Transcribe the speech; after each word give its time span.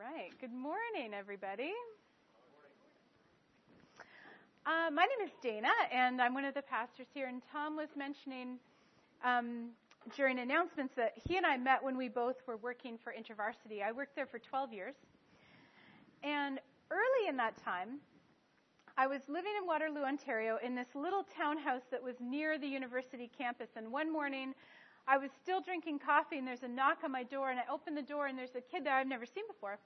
right. 0.00 0.30
Good 0.40 0.52
morning, 0.52 1.12
everybody. 1.12 1.72
Uh, 4.64 4.90
my 4.90 5.04
name 5.04 5.26
is 5.26 5.32
Dana, 5.42 5.68
and 5.92 6.22
I'm 6.22 6.32
one 6.32 6.46
of 6.46 6.54
the 6.54 6.62
pastors 6.62 7.06
here. 7.12 7.26
And 7.26 7.42
Tom 7.52 7.76
was 7.76 7.88
mentioning 7.94 8.58
um, 9.22 9.68
during 10.16 10.38
announcements 10.38 10.94
that 10.96 11.12
he 11.28 11.36
and 11.36 11.44
I 11.44 11.58
met 11.58 11.84
when 11.84 11.98
we 11.98 12.08
both 12.08 12.36
were 12.46 12.56
working 12.56 12.96
for 12.96 13.12
InterVarsity. 13.12 13.82
I 13.82 13.92
worked 13.92 14.16
there 14.16 14.24
for 14.24 14.38
12 14.38 14.72
years. 14.72 14.94
And 16.22 16.60
early 16.90 17.28
in 17.28 17.36
that 17.36 17.62
time, 17.62 17.98
I 18.96 19.06
was 19.06 19.20
living 19.28 19.52
in 19.60 19.66
Waterloo, 19.66 20.04
Ontario, 20.04 20.58
in 20.64 20.74
this 20.74 20.88
little 20.94 21.26
townhouse 21.36 21.82
that 21.90 22.02
was 22.02 22.14
near 22.20 22.58
the 22.58 22.68
university 22.68 23.30
campus. 23.36 23.68
And 23.76 23.92
one 23.92 24.10
morning, 24.10 24.54
I 25.06 25.18
was 25.18 25.30
still 25.42 25.60
drinking 25.60 26.00
coffee, 26.00 26.38
and 26.38 26.46
there's 26.46 26.62
a 26.62 26.68
knock 26.68 26.98
on 27.04 27.12
my 27.12 27.22
door, 27.24 27.50
and 27.50 27.58
I 27.58 27.64
open 27.72 27.94
the 27.94 28.02
door, 28.02 28.26
and 28.26 28.38
there's 28.38 28.54
a 28.54 28.60
kid 28.60 28.84
there 28.84 28.94
I've 28.94 29.06
never 29.06 29.26
seen 29.26 29.44
before. 29.48 29.78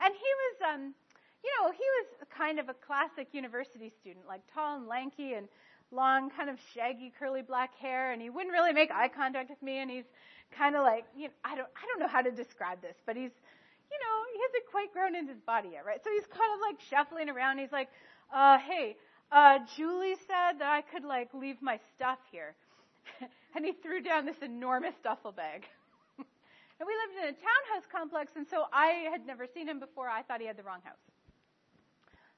And 0.00 0.12
he 0.12 0.30
was, 0.42 0.74
um, 0.74 0.94
you 1.42 1.50
know, 1.58 1.70
he 1.70 1.84
was 2.00 2.28
kind 2.36 2.58
of 2.58 2.68
a 2.68 2.74
classic 2.74 3.28
university 3.32 3.92
student, 4.00 4.26
like 4.28 4.42
tall 4.52 4.76
and 4.76 4.86
lanky 4.86 5.34
and 5.34 5.48
long, 5.90 6.30
kind 6.30 6.50
of 6.50 6.58
shaggy, 6.74 7.12
curly 7.18 7.42
black 7.42 7.74
hair, 7.76 8.12
and 8.12 8.20
he 8.20 8.30
wouldn't 8.30 8.52
really 8.52 8.72
make 8.72 8.90
eye 8.90 9.08
contact 9.08 9.50
with 9.50 9.62
me, 9.62 9.78
and 9.78 9.90
he's 9.90 10.04
kind 10.56 10.76
of 10.76 10.82
like, 10.82 11.04
you 11.16 11.28
know, 11.28 11.34
I 11.44 11.56
don't, 11.56 11.68
I 11.76 11.86
don't 11.86 12.00
know 12.00 12.08
how 12.08 12.22
to 12.22 12.30
describe 12.30 12.82
this, 12.82 12.96
but 13.06 13.16
he's, 13.16 13.32
you 13.90 13.98
know, 13.98 14.16
he 14.34 14.40
hasn't 14.42 14.70
quite 14.70 14.92
grown 14.92 15.14
into 15.14 15.32
his 15.32 15.42
body 15.42 15.70
yet, 15.72 15.86
right? 15.86 16.00
So 16.02 16.10
he's 16.10 16.26
kind 16.26 16.50
of 16.54 16.60
like 16.60 16.80
shuffling 16.90 17.28
around. 17.28 17.58
He's 17.58 17.72
like, 17.72 17.88
uh, 18.34 18.58
hey, 18.58 18.96
uh, 19.30 19.58
Julie 19.76 20.16
said 20.26 20.58
that 20.58 20.68
I 20.68 20.82
could 20.82 21.04
like 21.04 21.32
leave 21.34 21.62
my 21.62 21.78
stuff 21.94 22.18
here. 22.30 22.54
and 23.54 23.64
he 23.64 23.72
threw 23.72 24.00
down 24.02 24.26
this 24.26 24.42
enormous 24.42 24.94
duffel 25.02 25.32
bag. 25.32 25.64
and 26.18 26.86
we 26.86 26.92
lived 26.92 27.14
in 27.22 27.34
a 27.34 27.36
townhouse 27.36 27.86
complex, 27.90 28.32
and 28.36 28.46
so 28.48 28.64
I 28.72 29.08
had 29.10 29.26
never 29.26 29.46
seen 29.46 29.68
him 29.68 29.80
before. 29.80 30.08
I 30.08 30.22
thought 30.22 30.40
he 30.40 30.46
had 30.46 30.56
the 30.56 30.62
wrong 30.62 30.80
house. 30.84 31.02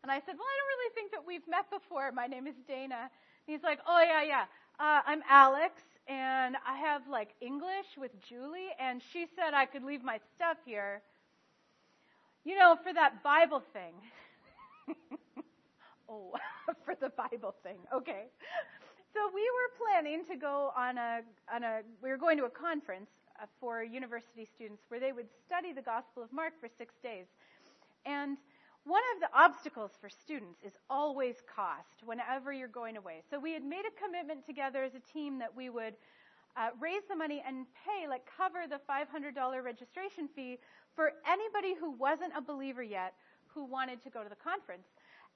And 0.02 0.12
I 0.12 0.20
said, 0.20 0.34
Well, 0.38 0.46
I 0.46 0.56
don't 0.58 0.72
really 0.78 0.94
think 0.94 1.12
that 1.12 1.26
we've 1.26 1.46
met 1.48 1.70
before. 1.70 2.12
My 2.12 2.26
name 2.26 2.46
is 2.46 2.54
Dana. 2.66 3.10
And 3.10 3.46
he's 3.46 3.62
like, 3.62 3.80
Oh, 3.86 4.02
yeah, 4.02 4.22
yeah. 4.22 4.44
Uh, 4.80 5.00
I'm 5.06 5.22
Alex, 5.28 5.82
and 6.06 6.56
I 6.64 6.78
have 6.78 7.02
like 7.10 7.30
English 7.40 7.98
with 7.98 8.12
Julie, 8.22 8.68
and 8.78 9.02
she 9.12 9.26
said 9.34 9.54
I 9.54 9.66
could 9.66 9.82
leave 9.82 10.04
my 10.04 10.20
stuff 10.36 10.56
here, 10.64 11.02
you 12.44 12.56
know, 12.56 12.76
for 12.82 12.94
that 12.94 13.24
Bible 13.24 13.60
thing. 13.72 13.94
oh, 16.08 16.32
for 16.84 16.94
the 16.94 17.10
Bible 17.10 17.56
thing. 17.64 17.78
Okay. 17.92 18.26
So 19.12 19.20
we 19.34 19.42
were 19.42 19.70
planning 19.84 20.24
to 20.26 20.36
go 20.36 20.72
on 20.76 20.98
a 20.98 21.20
on 21.52 21.64
a 21.64 21.80
we 22.02 22.10
were 22.10 22.16
going 22.16 22.36
to 22.38 22.44
a 22.44 22.50
conference 22.50 23.10
uh, 23.40 23.46
for 23.60 23.82
university 23.82 24.44
students 24.44 24.82
where 24.88 25.00
they 25.00 25.12
would 25.12 25.28
study 25.46 25.72
the 25.72 25.82
Gospel 25.82 26.22
of 26.22 26.32
Mark 26.32 26.52
for 26.60 26.68
6 26.68 26.94
days. 27.02 27.26
And 28.04 28.36
one 28.84 29.02
of 29.14 29.20
the 29.20 29.28
obstacles 29.38 29.92
for 30.00 30.08
students 30.08 30.60
is 30.64 30.72
always 30.88 31.36
cost 31.54 32.02
whenever 32.04 32.52
you're 32.52 32.68
going 32.68 32.96
away. 32.96 33.22
So 33.30 33.38
we 33.38 33.52
had 33.52 33.64
made 33.64 33.84
a 33.84 34.02
commitment 34.02 34.46
together 34.46 34.82
as 34.82 34.94
a 34.94 35.12
team 35.12 35.38
that 35.38 35.54
we 35.54 35.68
would 35.68 35.94
uh, 36.56 36.70
raise 36.80 37.02
the 37.08 37.16
money 37.16 37.42
and 37.46 37.66
pay, 37.84 38.08
like 38.08 38.22
cover 38.36 38.64
the 38.68 38.80
$500 38.88 39.62
registration 39.62 40.28
fee 40.34 40.58
for 40.94 41.12
anybody 41.26 41.74
who 41.78 41.92
wasn't 41.92 42.32
a 42.36 42.40
believer 42.40 42.82
yet 42.82 43.14
who 43.46 43.64
wanted 43.64 44.02
to 44.02 44.10
go 44.10 44.22
to 44.22 44.28
the 44.28 44.36
conference. 44.36 44.88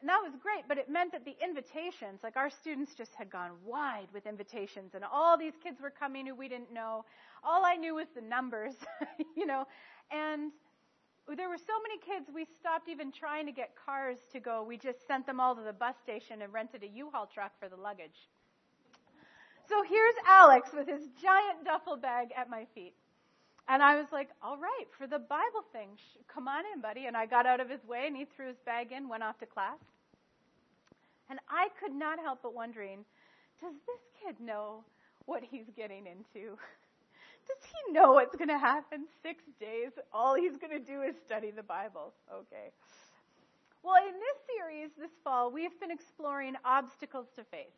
And 0.02 0.08
that 0.08 0.20
was 0.20 0.32
great, 0.42 0.64
but 0.66 0.78
it 0.78 0.90
meant 0.90 1.12
that 1.12 1.24
the 1.24 1.36
invitations, 1.40 2.20
like 2.24 2.36
our 2.36 2.50
students 2.50 2.92
just 2.92 3.14
had 3.14 3.30
gone 3.30 3.52
wide 3.64 4.08
with 4.12 4.26
invitations, 4.26 4.94
and 4.94 5.04
all 5.04 5.38
these 5.38 5.52
kids 5.62 5.80
were 5.80 5.90
coming 5.90 6.26
who 6.26 6.34
we 6.34 6.48
didn't 6.48 6.72
know. 6.72 7.04
All 7.44 7.64
I 7.64 7.76
knew 7.76 7.94
was 7.94 8.08
the 8.12 8.20
numbers, 8.20 8.74
you 9.36 9.46
know, 9.46 9.64
and 10.10 10.50
there 11.36 11.48
were 11.48 11.56
so 11.56 11.74
many 11.86 12.00
kids, 12.00 12.28
we 12.34 12.46
stopped 12.58 12.88
even 12.88 13.12
trying 13.12 13.46
to 13.46 13.52
get 13.52 13.76
cars 13.76 14.18
to 14.32 14.40
go. 14.40 14.64
We 14.64 14.76
just 14.76 15.06
sent 15.06 15.24
them 15.24 15.38
all 15.38 15.54
to 15.54 15.62
the 15.62 15.72
bus 15.72 15.94
station 16.02 16.42
and 16.42 16.52
rented 16.52 16.82
a 16.82 16.88
U-Haul 16.88 17.28
truck 17.32 17.52
for 17.60 17.68
the 17.68 17.76
luggage. 17.76 18.28
So 19.68 19.84
here's 19.88 20.14
Alex 20.26 20.70
with 20.74 20.88
his 20.88 21.06
giant 21.22 21.64
duffel 21.64 21.96
bag 21.96 22.30
at 22.36 22.50
my 22.50 22.66
feet. 22.74 22.94
And 23.68 23.80
I 23.82 23.96
was 23.96 24.06
like, 24.10 24.30
all 24.42 24.58
right, 24.58 24.86
for 24.98 25.06
the 25.06 25.20
Bible 25.20 25.62
thing, 25.72 25.90
come 26.26 26.48
on 26.48 26.64
in, 26.74 26.80
buddy. 26.80 27.06
And 27.06 27.16
I 27.16 27.26
got 27.26 27.46
out 27.46 27.60
of 27.60 27.70
his 27.70 27.84
way 27.86 28.08
and 28.08 28.16
he 28.16 28.24
threw 28.24 28.48
his 28.48 28.58
bag 28.66 28.90
in, 28.90 29.08
went 29.08 29.22
off 29.22 29.38
to 29.38 29.46
class. 29.46 29.78
And 31.30 31.38
I 31.48 31.68
could 31.80 31.94
not 31.94 32.18
help 32.18 32.40
but 32.42 32.54
wondering, 32.54 33.04
does 33.60 33.74
this 33.86 34.00
kid 34.22 34.40
know 34.40 34.84
what 35.26 35.42
he's 35.42 35.70
getting 35.76 36.06
into? 36.06 36.56
Does 37.48 37.58
he 37.64 37.92
know 37.92 38.12
what's 38.12 38.36
going 38.36 38.48
to 38.50 38.58
happen 38.58 39.04
six 39.20 39.42
days? 39.58 39.90
All 40.12 40.36
he's 40.36 40.56
going 40.56 40.70
to 40.70 40.78
do 40.78 41.02
is 41.02 41.16
study 41.26 41.50
the 41.50 41.62
Bible. 41.62 42.14
Okay. 42.32 42.70
Well, 43.82 43.96
in 43.96 44.14
this 44.14 44.38
series 44.46 44.90
this 44.96 45.10
fall, 45.24 45.50
we've 45.50 45.78
been 45.80 45.90
exploring 45.90 46.54
obstacles 46.64 47.26
to 47.34 47.42
faith, 47.42 47.74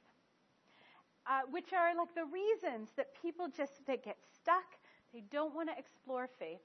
uh, 1.27 1.49
which 1.51 1.73
are 1.73 1.97
like 1.97 2.15
the 2.15 2.27
reasons 2.27 2.91
that 2.99 3.15
people 3.23 3.49
just 3.49 3.73
they 3.87 3.97
get 3.97 4.19
stuck 4.35 4.77
they 5.15 5.23
don't 5.31 5.55
want 5.55 5.69
to 5.69 5.79
explore 5.79 6.29
faith. 6.41 6.59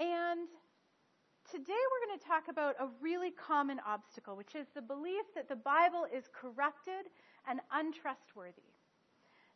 And 0.00 0.48
today 1.54 1.86
we're 1.86 2.02
going 2.10 2.18
to 2.18 2.26
talk 2.26 2.50
about 2.50 2.74
a 2.82 2.90
really 2.98 3.30
common 3.30 3.78
obstacle, 3.86 4.34
which 4.34 4.58
is 4.58 4.66
the 4.74 4.82
belief 4.82 5.22
that 5.38 5.46
the 5.46 5.54
Bible 5.54 6.02
is 6.10 6.26
corrupted 6.34 7.06
and 7.46 7.62
untrustworthy. 7.70 8.74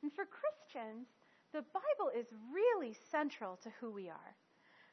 And 0.07 0.15
for 0.15 0.23
Christians, 0.31 1.11
the 1.51 1.67
Bible 1.75 2.15
is 2.15 2.31
really 2.55 2.95
central 3.11 3.59
to 3.67 3.71
who 3.83 3.91
we 3.91 4.07
are. 4.07 4.31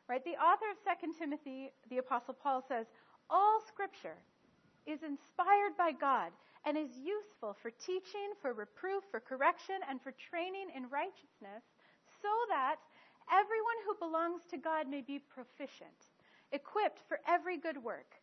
Right? 0.09 0.25
The 0.25 0.33
author 0.41 0.65
of 0.73 0.81
2 0.81 1.13
Timothy, 1.13 1.69
the 1.93 2.01
apostle 2.01 2.33
Paul 2.33 2.65
says, 2.65 2.89
all 3.29 3.61
scripture 3.61 4.17
is 4.89 5.05
inspired 5.05 5.77
by 5.77 5.93
God 5.93 6.33
and 6.65 6.73
is 6.73 6.97
useful 6.97 7.53
for 7.53 7.69
teaching, 7.69 8.33
for 8.41 8.57
reproof, 8.57 9.05
for 9.13 9.21
correction, 9.21 9.77
and 9.85 10.01
for 10.01 10.09
training 10.17 10.73
in 10.73 10.89
righteousness, 10.89 11.61
so 12.17 12.33
that 12.49 12.81
everyone 13.29 13.79
who 13.85 13.93
belongs 14.01 14.41
to 14.49 14.57
God 14.57 14.89
may 14.89 15.05
be 15.05 15.21
proficient, 15.21 16.14
equipped 16.51 16.99
for 17.07 17.19
every 17.27 17.57
good 17.57 17.77
work. 17.83 18.13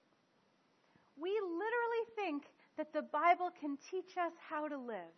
We 1.20 1.30
literally 1.30 2.06
think 2.16 2.44
that 2.76 2.92
the 2.92 3.02
Bible 3.02 3.50
can 3.60 3.76
teach 3.90 4.16
us 4.16 4.32
how 4.48 4.68
to 4.68 4.78
live. 4.78 5.14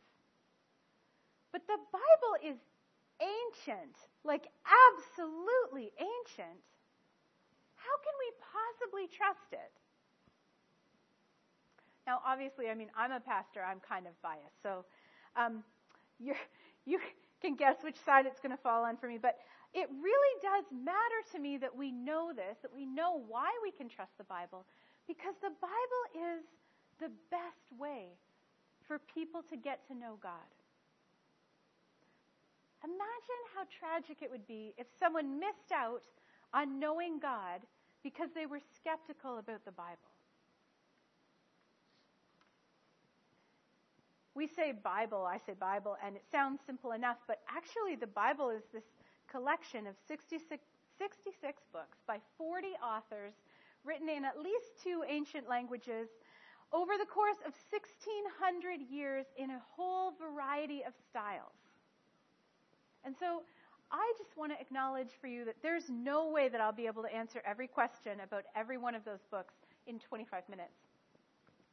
But 1.53 1.67
the 1.67 1.79
Bible 1.93 2.35
is 2.43 2.59
ancient, 3.23 3.95
like 4.25 4.49
absolutely 4.67 5.93
ancient. 5.99 6.63
How 7.77 7.95
can 8.03 8.15
we 8.19 8.29
possibly 8.43 9.07
trust 9.07 9.53
it? 9.53 9.73
Now, 12.07 12.21
obviously, 12.27 12.69
I 12.69 12.75
mean, 12.75 12.89
I'm 12.97 13.13
a 13.13 13.21
pastor. 13.21 13.63
I'm 13.63 13.81
kind 13.81 14.07
of 14.07 14.21
biased. 14.21 14.63
So 14.63 14.85
um, 15.37 15.63
you 16.19 16.99
can 17.41 17.57
guess 17.57 17.77
which 17.83 17.97
side 18.05 18.27
it's 18.27 18.41
going 18.41 18.55
to 18.57 18.63
fall 18.63 18.85
on 18.85 18.97
for 18.97 19.07
me. 19.07 19.19
But 19.21 19.39
it 19.75 19.89
really 19.91 20.35
does 20.41 20.65
matter 20.73 21.21
to 21.33 21.39
me 21.39 21.57
that 21.59 21.77
we 21.77 21.91
know 21.91 22.33
this, 22.35 22.59
that 22.63 22.75
we 22.75 22.87
know 22.87 23.21
why 23.29 23.51
we 23.63 23.73
can 23.73 23.89
trust 23.89 24.17
the 24.17 24.25
Bible, 24.25 24.65
because 25.07 25.35
the 25.43 25.53
Bible 25.61 26.05
is 26.15 26.45
the 27.01 27.11
best 27.31 27.67
way 27.77 28.15
for 28.87 29.01
people 29.13 29.43
to 29.51 29.57
get 29.57 29.87
to 29.89 29.95
know 29.95 30.17
God. 30.23 30.49
Imagine 32.85 33.43
how 33.55 33.65
tragic 33.67 34.19
it 34.23 34.31
would 34.31 34.47
be 34.47 34.75
if 34.79 34.87
someone 34.99 35.41
missed 35.41 35.73
out 35.75 36.05
on 36.53 36.79
knowing 36.79 37.19
God 37.19 37.61
because 38.03 38.29
they 38.35 38.47
were 38.47 38.61
skeptical 38.77 39.39
about 39.39 39.65
the 39.65 39.73
Bible. 39.73 40.15
we 44.35 44.49
say 44.49 44.73
Bible, 44.73 45.25
I 45.25 45.39
say 45.39 45.55
Bible, 45.59 45.97
and 46.05 46.17
it 46.17 46.25
sounds 46.31 46.61
simple 46.67 46.93
enough, 46.93 47.19
but 47.27 47.41
actually 47.49 47.95
the 47.95 48.09
Bible 48.09 48.51
is 48.51 48.63
this 48.73 48.83
collection 49.35 49.89
of 49.89 49.97
66, 50.07 50.63
66 50.99 51.63
books 51.73 51.99
by 52.07 52.19
40 52.39 52.69
authors 52.79 53.35
written 53.83 54.09
in 54.09 54.25
at 54.25 54.39
least 54.39 54.79
two 54.83 55.03
ancient 55.09 55.49
languages 55.49 56.07
over 56.73 56.93
the 56.97 57.07
course 57.07 57.43
of 57.45 57.53
1600 57.75 58.81
years 58.81 59.27
in 59.37 59.51
a 59.51 59.61
whole 59.75 60.15
variety 60.15 60.83
of 60.87 60.93
styles. 61.11 61.59
And 63.05 63.15
so 63.19 63.43
I 63.91 64.13
just 64.19 64.37
want 64.37 64.53
to 64.53 64.61
acknowledge 64.61 65.11
for 65.21 65.27
you 65.27 65.45
that 65.45 65.57
there's 65.63 65.91
no 65.91 66.31
way 66.31 66.49
that 66.49 66.61
I'll 66.61 66.73
be 66.73 66.87
able 66.87 67.03
to 67.03 67.13
answer 67.13 67.43
every 67.45 67.67
question 67.67 68.23
about 68.23 68.45
every 68.55 68.79
one 68.79 68.95
of 68.95 69.05
those 69.05 69.27
books 69.31 69.55
in 69.87 69.99
25 69.99 70.49
minutes. 70.49 70.79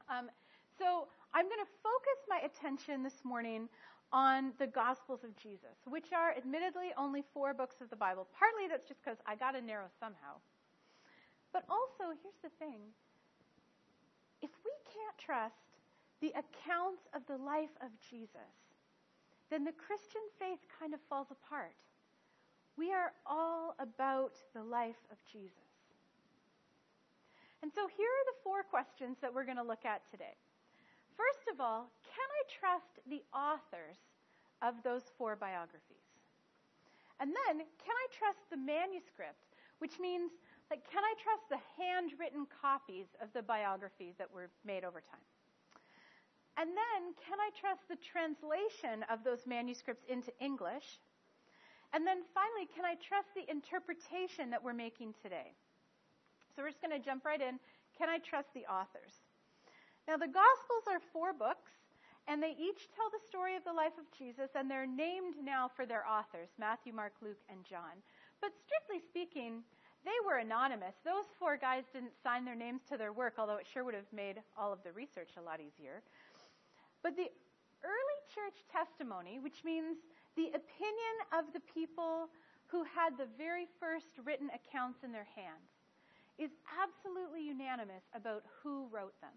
Um, 0.09 0.30
so 0.77 1.07
I'm 1.33 1.45
going 1.45 1.62
to 1.62 1.71
focus 1.86 2.19
my 2.27 2.41
attention 2.41 3.03
this 3.03 3.24
morning 3.24 3.69
on 4.12 4.52
the 4.60 4.68
Gospels 4.68 5.24
of 5.24 5.36
Jesus, 5.38 5.80
which 5.88 6.12
are 6.12 6.36
admittedly 6.36 6.92
only 6.98 7.24
four 7.34 7.54
books 7.54 7.80
of 7.81 7.90
the 7.90 7.96
Bible. 7.96 8.28
Partly 8.38 8.68
that's 8.68 8.88
just 8.88 9.02
because 9.04 9.18
I 9.25 9.36
got 9.36 9.52
to 9.52 9.62
narrow 9.62 9.88
somehow. 10.00 10.40
But 11.54 11.63
also, 11.69 12.16
here's 12.24 12.42
the 12.44 12.52
thing 12.60 12.92
if 14.42 14.52
we 14.66 14.74
can't 14.90 15.18
trust 15.18 15.80
the 16.19 16.34
accounts 16.36 17.08
of 17.13 17.22
the 17.28 17.38
life 17.38 17.74
of 17.81 17.90
Jesus, 18.10 18.56
then 19.50 19.63
the 19.63 19.75
Christian 19.75 20.22
faith 20.40 20.60
kind 20.80 20.94
of 20.94 21.00
falls 21.10 21.28
apart. 21.31 21.75
We 22.78 22.94
are 22.94 23.12
all 23.25 23.75
about 23.80 24.34
the 24.56 24.63
life 24.63 25.02
of 25.12 25.18
Jesus. 25.31 25.72
And 27.62 27.72
so 27.74 27.86
here 27.86 28.10
are 28.10 28.28
the 28.31 28.42
four 28.44 28.63
questions 28.63 29.18
that 29.22 29.34
we're 29.34 29.46
going 29.46 29.62
to 29.62 29.63
look 29.63 29.86
at 29.86 30.02
today. 30.10 30.34
First 31.13 31.46
of 31.54 31.62
all, 31.62 31.92
can 32.12 32.28
I 32.28 32.44
trust 32.52 32.94
the 33.08 33.24
authors 33.31 33.98
of 34.62 34.75
those 34.84 35.08
four 35.18 35.36
biographies? 35.40 36.04
And 37.19 37.31
then, 37.31 37.63
can 37.63 37.96
I 37.96 38.08
trust 38.12 38.44
the 38.50 38.58
manuscript, 38.58 39.48
which 39.80 40.00
means, 40.02 40.31
like, 40.69 40.84
can 40.90 41.04
I 41.06 41.13
trust 41.22 41.48
the 41.48 41.62
handwritten 41.78 42.48
copies 42.50 43.08
of 43.22 43.31
the 43.34 43.46
biographies 43.46 44.16
that 44.18 44.28
were 44.28 44.50
made 44.66 44.84
over 44.84 45.00
time? 45.00 45.25
And 46.58 46.69
then, 46.74 47.13
can 47.22 47.40
I 47.40 47.50
trust 47.56 47.88
the 47.88 47.98
translation 48.02 49.06
of 49.08 49.24
those 49.24 49.48
manuscripts 49.48 50.04
into 50.10 50.34
English? 50.42 51.00
And 51.94 52.08
then 52.08 52.24
finally, 52.34 52.68
can 52.74 52.86
I 52.86 52.96
trust 53.00 53.30
the 53.36 53.48
interpretation 53.50 54.50
that 54.52 54.63
we're 54.63 54.75
making 54.75 55.13
today? 55.22 55.56
So 56.56 56.63
we're 56.63 56.72
just 56.72 56.81
going 56.81 56.96
to 56.96 57.04
jump 57.04 57.24
right 57.24 57.40
in. 57.40 57.60
Can 57.98 58.10
I 58.10 58.19
trust 58.19 58.50
the 58.54 58.66
authors? 58.68 59.24
Now, 60.08 60.18
the 60.18 60.28
Gospels 60.28 60.86
are 60.90 61.00
four 61.13 61.34
books, 61.34 61.72
and 62.31 62.39
they 62.39 62.56
each 62.56 62.88
tell 62.95 63.12
the 63.12 63.19
story 63.28 63.60
of 63.60 63.68
the 63.68 63.75
life 63.75 64.00
of 64.00 64.07
Jesus, 64.16 64.56
and 64.56 64.72
they're 64.72 64.88
named 64.88 65.36
now 65.44 65.68
for 65.68 65.83
their 65.83 66.07
authors 66.07 66.48
Matthew, 66.56 66.95
Mark, 66.95 67.12
Luke, 67.19 67.44
and 67.51 67.60
John. 67.68 68.00
But 68.39 68.56
strictly 68.56 69.04
speaking, 69.04 69.68
they 70.07 70.16
were 70.24 70.39
anonymous. 70.39 70.95
Those 71.04 71.28
four 71.36 71.60
guys 71.60 71.83
didn't 71.92 72.16
sign 72.24 72.48
their 72.48 72.56
names 72.56 72.88
to 72.88 72.95
their 72.95 73.12
work, 73.12 73.36
although 73.36 73.60
it 73.60 73.68
sure 73.68 73.83
would 73.83 74.00
have 74.00 74.07
made 74.16 74.39
all 74.56 74.72
of 74.72 74.80
the 74.88 74.95
research 74.95 75.36
a 75.36 75.44
lot 75.44 75.60
easier. 75.60 76.00
But 77.04 77.19
the 77.19 77.28
early 77.83 78.19
church 78.31 78.63
testimony, 78.72 79.44
which 79.44 79.68
means 79.68 80.00
the 80.39 80.56
opinion 80.56 81.16
of 81.36 81.51
the 81.51 81.60
people 81.68 82.31
who 82.72 82.88
had 82.88 83.19
the 83.19 83.27
very 83.36 83.68
first 83.75 84.07
written 84.24 84.48
accounts 84.56 85.04
in 85.04 85.12
their 85.12 85.27
hands 85.36 85.68
is 86.39 86.56
absolutely 86.80 87.44
unanimous 87.44 88.07
about 88.16 88.48
who 88.63 88.88
wrote 88.88 89.19
them. 89.19 89.36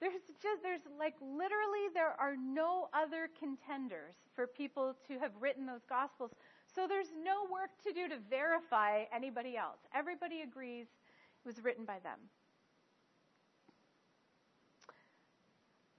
There's 0.00 0.12
just, 0.42 0.62
there's 0.62 0.84
like 0.98 1.14
literally, 1.22 1.88
there 1.94 2.14
are 2.20 2.36
no 2.36 2.88
other 2.92 3.30
contenders 3.38 4.14
for 4.34 4.46
people 4.46 4.94
to 5.08 5.18
have 5.18 5.32
written 5.40 5.64
those 5.64 5.84
gospels. 5.88 6.32
So 6.74 6.86
there's 6.86 7.12
no 7.24 7.48
work 7.50 7.70
to 7.84 7.92
do 7.92 8.08
to 8.08 8.16
verify 8.28 9.04
anybody 9.14 9.56
else. 9.56 9.78
Everybody 9.94 10.42
agrees 10.42 10.86
it 10.86 11.48
was 11.48 11.64
written 11.64 11.84
by 11.84 11.98
them. 12.00 12.18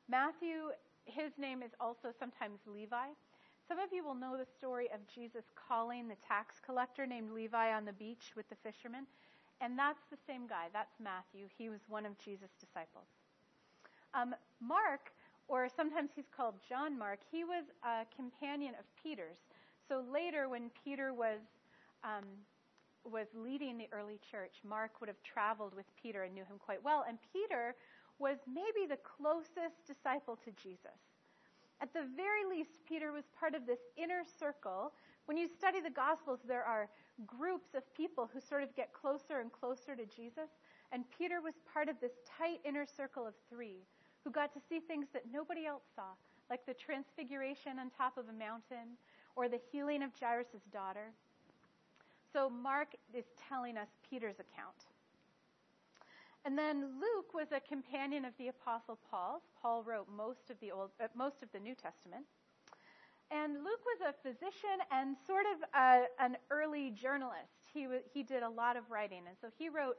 Matthew, 0.08 0.70
his 1.06 1.32
name 1.38 1.64
is 1.64 1.72
also 1.82 2.14
sometimes 2.18 2.60
Levi. 2.68 3.10
Some 3.68 3.80
of 3.80 3.92
you 3.92 4.06
will 4.06 4.16
know 4.16 4.38
the 4.38 4.46
story 4.46 4.88
of 4.94 5.00
Jesus 5.14 5.44
calling 5.68 6.08
the 6.08 6.16
tax 6.26 6.56
collector 6.64 7.06
named 7.06 7.32
Levi 7.32 7.74
on 7.74 7.84
the 7.84 7.94
beach 7.94 8.32
with 8.36 8.48
the 8.50 8.56
fishermen. 8.64 9.08
And 9.60 9.78
that's 9.78 10.06
the 10.12 10.18
same 10.28 10.48
guy. 10.48 10.68
That's 10.72 10.96
Matthew. 11.04 11.48
He 11.58 11.68
was 11.68 11.82
one 11.90 12.06
of 12.06 12.18
Jesus' 12.20 12.54
disciples. 12.60 13.08
Um, 14.18 14.34
Mark, 14.60 15.12
or 15.48 15.70
sometimes 15.70 16.10
he's 16.16 16.30
called 16.36 16.56
John 16.68 16.98
Mark, 16.98 17.20
he 17.32 17.44
was 17.44 17.66
a 17.84 18.04
companion 18.16 18.74
of 18.80 18.86
Peter's. 19.02 19.38
So 19.88 20.04
later, 20.12 20.50
when 20.50 20.72
Peter 20.84 21.14
was 21.14 21.40
um, 22.04 22.26
was 23.06 23.28
leading 23.36 23.78
the 23.78 23.88
early 23.92 24.20
church, 24.32 24.58
Mark 24.68 25.00
would 25.00 25.08
have 25.08 25.22
traveled 25.24 25.74
with 25.74 25.86
Peter 26.02 26.24
and 26.24 26.34
knew 26.34 26.44
him 26.44 26.58
quite 26.60 26.84
well. 26.84 27.06
And 27.08 27.18
Peter 27.32 27.76
was 28.20 28.38
maybe 28.48 28.90
the 28.90 28.98
closest 28.98 29.86
disciple 29.86 30.36
to 30.44 30.52
Jesus. 30.62 31.00
At 31.80 31.94
the 31.94 32.04
very 32.16 32.44
least, 32.50 32.72
Peter 32.90 33.12
was 33.12 33.24
part 33.40 33.54
of 33.54 33.66
this 33.66 33.80
inner 33.96 34.24
circle. 34.40 34.92
When 35.26 35.38
you 35.38 35.48
study 35.48 35.80
the 35.80 35.92
Gospels, 35.92 36.40
there 36.46 36.64
are 36.64 36.90
groups 37.26 37.76
of 37.76 37.84
people 37.96 38.30
who 38.34 38.42
sort 38.42 38.64
of 38.64 38.76
get 38.76 38.92
closer 38.94 39.40
and 39.40 39.52
closer 39.52 39.96
to 39.96 40.06
Jesus. 40.06 40.50
And 40.92 41.06
Peter 41.18 41.40
was 41.40 41.54
part 41.72 41.88
of 41.88 41.96
this 42.02 42.14
tight 42.26 42.60
inner 42.66 42.86
circle 42.86 43.26
of 43.26 43.36
three 43.50 43.86
who 44.24 44.32
got 44.32 44.54
to 44.54 44.60
see 44.70 44.80
things 44.80 45.08
that 45.14 45.24
nobody 45.32 45.66
else 45.66 45.84
saw, 45.96 46.16
like 46.50 46.66
the 46.66 46.74
transfiguration 46.74 47.80
on 47.80 47.90
top 47.90 48.18
of 48.18 48.26
a 48.30 48.34
mountain 48.34 48.98
or 49.36 49.48
the 49.48 49.60
healing 49.72 50.04
of 50.04 50.12
Jairus' 50.20 50.62
daughter. 50.72 51.12
So 52.34 52.50
Mark 52.50 52.90
is 53.14 53.26
telling 53.50 53.78
us 53.78 53.88
Peter's 54.10 54.40
account. 54.40 54.88
And 56.46 56.58
then 56.58 57.00
Luke 57.00 57.34
was 57.34 57.48
a 57.52 57.60
companion 57.60 58.24
of 58.24 58.34
the 58.38 58.48
Apostle 58.48 58.98
Paul. 59.10 59.42
Paul 59.62 59.84
wrote 59.84 60.08
most 60.16 60.50
of 60.50 60.60
the 60.62 60.72
Old, 60.72 60.92
uh, 61.02 61.08
most 61.16 61.44
of 61.44 61.52
the 61.52 61.60
New 61.60 61.76
Testament. 61.76 62.26
And 63.30 63.56
Luke 63.56 63.84
was 63.84 64.08
a 64.08 64.14
physician 64.24 64.80
and 64.92 65.18
sort 65.26 65.46
of 65.46 65.70
a, 65.76 66.06
an 66.20 66.38
early 66.50 66.92
journalist. 66.92 67.68
He, 67.74 67.84
w- 67.84 68.02
he 68.14 68.24
did 68.24 68.44
a 68.44 68.50
lot 68.50 68.78
of 68.78 68.90
writing. 68.90 69.24
And 69.28 69.36
so 69.42 69.50
he 69.58 69.68
wrote 69.68 69.98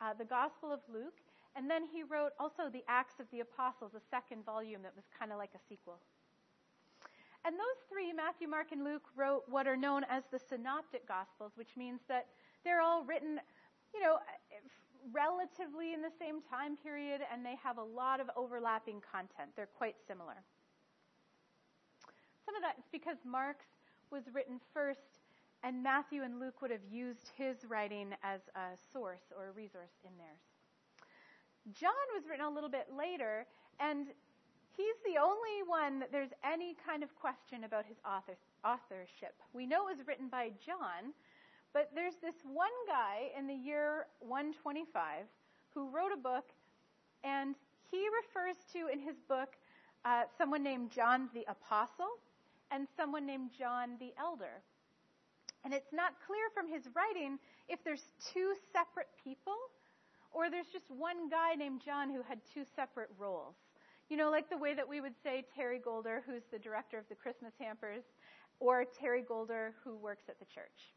uh, 0.00 0.14
the 0.16 0.24
Gospel 0.24 0.72
of 0.72 0.80
Luke, 0.92 1.18
and 1.58 1.68
then 1.68 1.82
he 1.82 2.04
wrote 2.04 2.30
also 2.38 2.70
the 2.72 2.84
Acts 2.86 3.18
of 3.18 3.26
the 3.32 3.40
Apostles, 3.40 3.90
a 3.94 4.00
second 4.14 4.46
volume 4.46 4.80
that 4.82 4.94
was 4.94 5.04
kind 5.18 5.32
of 5.32 5.38
like 5.38 5.50
a 5.56 5.62
sequel. 5.68 5.98
And 7.44 7.56
those 7.56 7.82
three, 7.90 8.12
Matthew, 8.12 8.46
Mark, 8.46 8.70
and 8.70 8.84
Luke, 8.84 9.02
wrote 9.16 9.42
what 9.48 9.66
are 9.66 9.76
known 9.76 10.04
as 10.08 10.22
the 10.30 10.38
Synoptic 10.38 11.08
Gospels, 11.08 11.52
which 11.56 11.74
means 11.76 11.98
that 12.06 12.26
they're 12.62 12.80
all 12.80 13.02
written, 13.02 13.40
you 13.92 14.00
know, 14.00 14.18
relatively 15.10 15.94
in 15.94 16.00
the 16.00 16.14
same 16.16 16.42
time 16.48 16.76
period, 16.76 17.22
and 17.32 17.44
they 17.44 17.56
have 17.60 17.78
a 17.78 17.82
lot 17.82 18.20
of 18.20 18.30
overlapping 18.36 19.02
content. 19.02 19.50
They're 19.56 19.66
quite 19.66 19.96
similar. 20.06 20.38
Some 22.46 22.54
of 22.54 22.62
that 22.62 22.78
is 22.78 22.84
because 22.92 23.18
Mark's 23.26 23.66
was 24.12 24.22
written 24.32 24.60
first, 24.72 25.18
and 25.64 25.82
Matthew 25.82 26.22
and 26.22 26.38
Luke 26.38 26.62
would 26.62 26.70
have 26.70 26.86
used 26.88 27.32
his 27.36 27.64
writing 27.68 28.14
as 28.22 28.42
a 28.54 28.78
source 28.92 29.32
or 29.36 29.48
a 29.48 29.52
resource 29.52 29.98
in 30.04 30.16
theirs. 30.18 30.57
John 31.74 32.06
was 32.14 32.24
written 32.28 32.46
a 32.46 32.50
little 32.50 32.70
bit 32.70 32.88
later, 32.96 33.46
and 33.80 34.06
he's 34.76 34.96
the 35.04 35.20
only 35.20 35.62
one 35.66 35.98
that 36.00 36.12
there's 36.12 36.32
any 36.44 36.76
kind 36.86 37.02
of 37.02 37.14
question 37.14 37.64
about 37.64 37.84
his 37.84 37.98
author, 38.06 38.36
authorship. 38.64 39.34
We 39.52 39.66
know 39.66 39.88
it 39.88 39.98
was 39.98 40.06
written 40.06 40.28
by 40.28 40.52
John, 40.64 41.12
but 41.74 41.90
there's 41.94 42.16
this 42.22 42.36
one 42.44 42.72
guy 42.86 43.30
in 43.36 43.46
the 43.46 43.54
year 43.54 44.06
125 44.20 45.26
who 45.74 45.90
wrote 45.90 46.12
a 46.12 46.16
book, 46.16 46.46
and 47.24 47.54
he 47.90 48.06
refers 48.24 48.56
to 48.72 48.88
in 48.92 49.00
his 49.00 49.16
book 49.28 49.56
uh, 50.04 50.22
someone 50.38 50.62
named 50.62 50.90
John 50.90 51.28
the 51.34 51.44
Apostle 51.48 52.20
and 52.70 52.86
someone 52.96 53.26
named 53.26 53.50
John 53.58 53.96
the 53.98 54.12
Elder. 54.18 54.62
And 55.64 55.74
it's 55.74 55.92
not 55.92 56.14
clear 56.24 56.48
from 56.54 56.68
his 56.68 56.88
writing 56.94 57.38
if 57.68 57.82
there's 57.84 58.12
two 58.32 58.54
separate 58.72 59.08
people 59.22 59.56
or 60.32 60.50
there's 60.50 60.68
just 60.72 60.90
one 60.90 61.28
guy 61.28 61.54
named 61.54 61.80
John 61.84 62.10
who 62.10 62.22
had 62.22 62.40
two 62.54 62.64
separate 62.76 63.10
roles. 63.18 63.56
You 64.08 64.16
know, 64.16 64.30
like 64.30 64.48
the 64.48 64.56
way 64.56 64.74
that 64.74 64.88
we 64.88 65.00
would 65.00 65.14
say 65.22 65.44
Terry 65.54 65.78
Golder, 65.78 66.22
who's 66.26 66.44
the 66.50 66.58
director 66.58 66.98
of 66.98 67.04
the 67.08 67.14
Christmas 67.14 67.52
hampers, 67.60 68.04
or 68.60 68.84
Terry 68.84 69.22
Golder, 69.22 69.74
who 69.84 69.96
works 69.96 70.24
at 70.28 70.38
the 70.38 70.46
church 70.46 70.94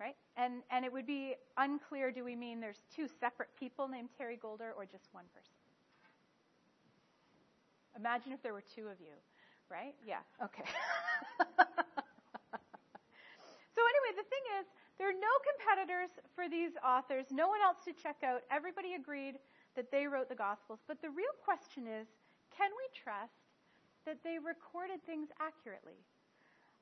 right? 0.00 0.16
And, 0.36 0.62
and 0.70 0.84
it 0.84 0.92
would 0.92 1.06
be 1.06 1.34
unclear 1.56 2.10
do 2.10 2.24
we 2.24 2.36
mean 2.36 2.60
there's 2.60 2.82
two 2.94 3.06
separate 3.20 3.48
people 3.58 3.88
named 3.88 4.10
Terry 4.16 4.36
Golder 4.36 4.72
or 4.76 4.84
just 4.84 5.08
one 5.12 5.24
person? 5.32 5.54
Imagine 7.96 8.32
if 8.32 8.42
there 8.42 8.52
were 8.52 8.64
two 8.74 8.88
of 8.88 9.00
you, 9.00 9.14
right? 9.70 9.94
Yeah, 10.04 10.18
okay. 10.42 10.64
so, 11.38 11.46
anyway, 13.86 14.12
the 14.18 14.26
thing 14.26 14.42
is, 14.58 14.66
there 14.98 15.08
are 15.10 15.18
no 15.18 15.34
competitors 15.42 16.10
for 16.34 16.48
these 16.48 16.72
authors, 16.84 17.26
no 17.30 17.48
one 17.48 17.60
else 17.60 17.78
to 17.84 17.92
check 17.92 18.22
out. 18.22 18.42
Everybody 18.50 18.94
agreed 18.94 19.38
that 19.74 19.90
they 19.90 20.06
wrote 20.06 20.28
the 20.28 20.38
Gospels. 20.38 20.78
But 20.86 21.02
the 21.02 21.10
real 21.10 21.34
question 21.42 21.86
is 21.86 22.06
can 22.54 22.70
we 22.70 22.86
trust 22.94 23.34
that 24.06 24.22
they 24.22 24.38
recorded 24.38 25.02
things 25.02 25.28
accurately? 25.40 25.98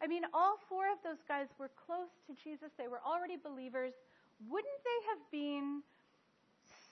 I 0.03 0.07
mean, 0.07 0.27
all 0.35 0.59
four 0.69 0.91
of 0.91 0.99
those 1.05 1.23
guys 1.27 1.47
were 1.59 1.71
close 1.87 2.11
to 2.27 2.35
Jesus. 2.35 2.75
They 2.77 2.89
were 2.89 3.01
already 3.01 3.39
believers. 3.39 3.95
Wouldn't 4.51 4.83
they 4.85 5.01
have 5.09 5.23
been 5.31 5.81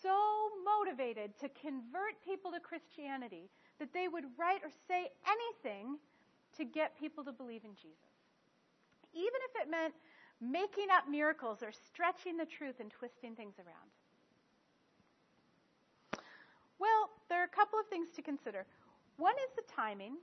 so 0.01 0.17
motivated 0.65 1.37
to 1.43 1.51
convert 1.51 2.17
people 2.25 2.53
to 2.53 2.61
Christianity 2.61 3.51
that 3.79 3.93
they 3.93 4.07
would 4.09 4.25
write 4.39 4.63
or 4.63 4.71
say 4.87 5.11
anything 5.27 5.99
to 6.57 6.65
get 6.65 6.99
people 6.99 7.25
to 7.25 7.33
believe 7.33 7.65
in 7.65 7.75
Jesus? 7.75 8.15
Even 9.13 9.41
if 9.51 9.67
it 9.67 9.71
meant 9.71 9.95
making 10.41 10.89
up 10.91 11.09
miracles 11.09 11.63
or 11.63 11.73
stretching 11.73 12.37
the 12.37 12.47
truth 12.47 12.81
and 12.81 12.91
twisting 12.91 13.35
things 13.35 13.55
around. 13.59 13.91
Well, 16.79 17.11
there 17.29 17.41
are 17.41 17.45
a 17.45 17.49
couple 17.49 17.79
of 17.79 17.87
things 17.87 18.09
to 18.17 18.23
consider. 18.23 18.65
One 19.19 19.35
is 19.45 19.53
the 19.55 19.71
timing. 19.71 20.17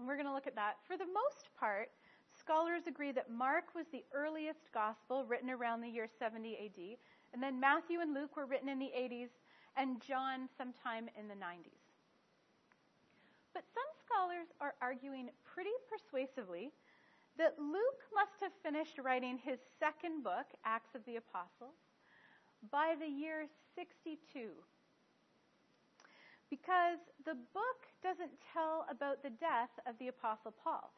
And 0.00 0.08
we're 0.08 0.16
going 0.16 0.26
to 0.26 0.32
look 0.32 0.46
at 0.46 0.54
that. 0.56 0.78
For 0.88 0.96
the 0.96 1.04
most 1.04 1.52
part, 1.58 1.90
scholars 2.38 2.88
agree 2.88 3.12
that 3.12 3.30
Mark 3.30 3.74
was 3.74 3.84
the 3.92 4.02
earliest 4.14 4.72
gospel 4.72 5.26
written 5.28 5.50
around 5.50 5.82
the 5.82 5.88
year 5.88 6.08
70 6.18 6.56
AD, 6.56 6.96
and 7.34 7.42
then 7.42 7.60
Matthew 7.60 8.00
and 8.00 8.14
Luke 8.14 8.34
were 8.34 8.46
written 8.46 8.68
in 8.68 8.78
the 8.78 8.90
80s, 8.96 9.28
and 9.76 10.00
John 10.00 10.48
sometime 10.56 11.08
in 11.18 11.28
the 11.28 11.34
90s. 11.34 11.84
But 13.52 13.64
some 13.74 13.84
scholars 14.00 14.48
are 14.60 14.74
arguing 14.80 15.28
pretty 15.44 15.76
persuasively 15.90 16.72
that 17.40 17.56
Luke 17.56 18.04
must 18.12 18.36
have 18.44 18.52
finished 18.62 19.00
writing 19.00 19.40
his 19.40 19.58
second 19.80 20.22
book, 20.22 20.44
Acts 20.66 20.94
of 20.94 21.00
the 21.06 21.16
Apostles, 21.16 21.80
by 22.70 22.92
the 23.00 23.08
year 23.08 23.48
62. 23.74 24.52
Because 26.50 27.00
the 27.24 27.40
book 27.56 27.80
doesn't 28.04 28.36
tell 28.52 28.84
about 28.90 29.22
the 29.22 29.32
death 29.40 29.72
of 29.88 29.96
the 29.98 30.08
Apostle 30.08 30.52
Paul, 30.52 30.92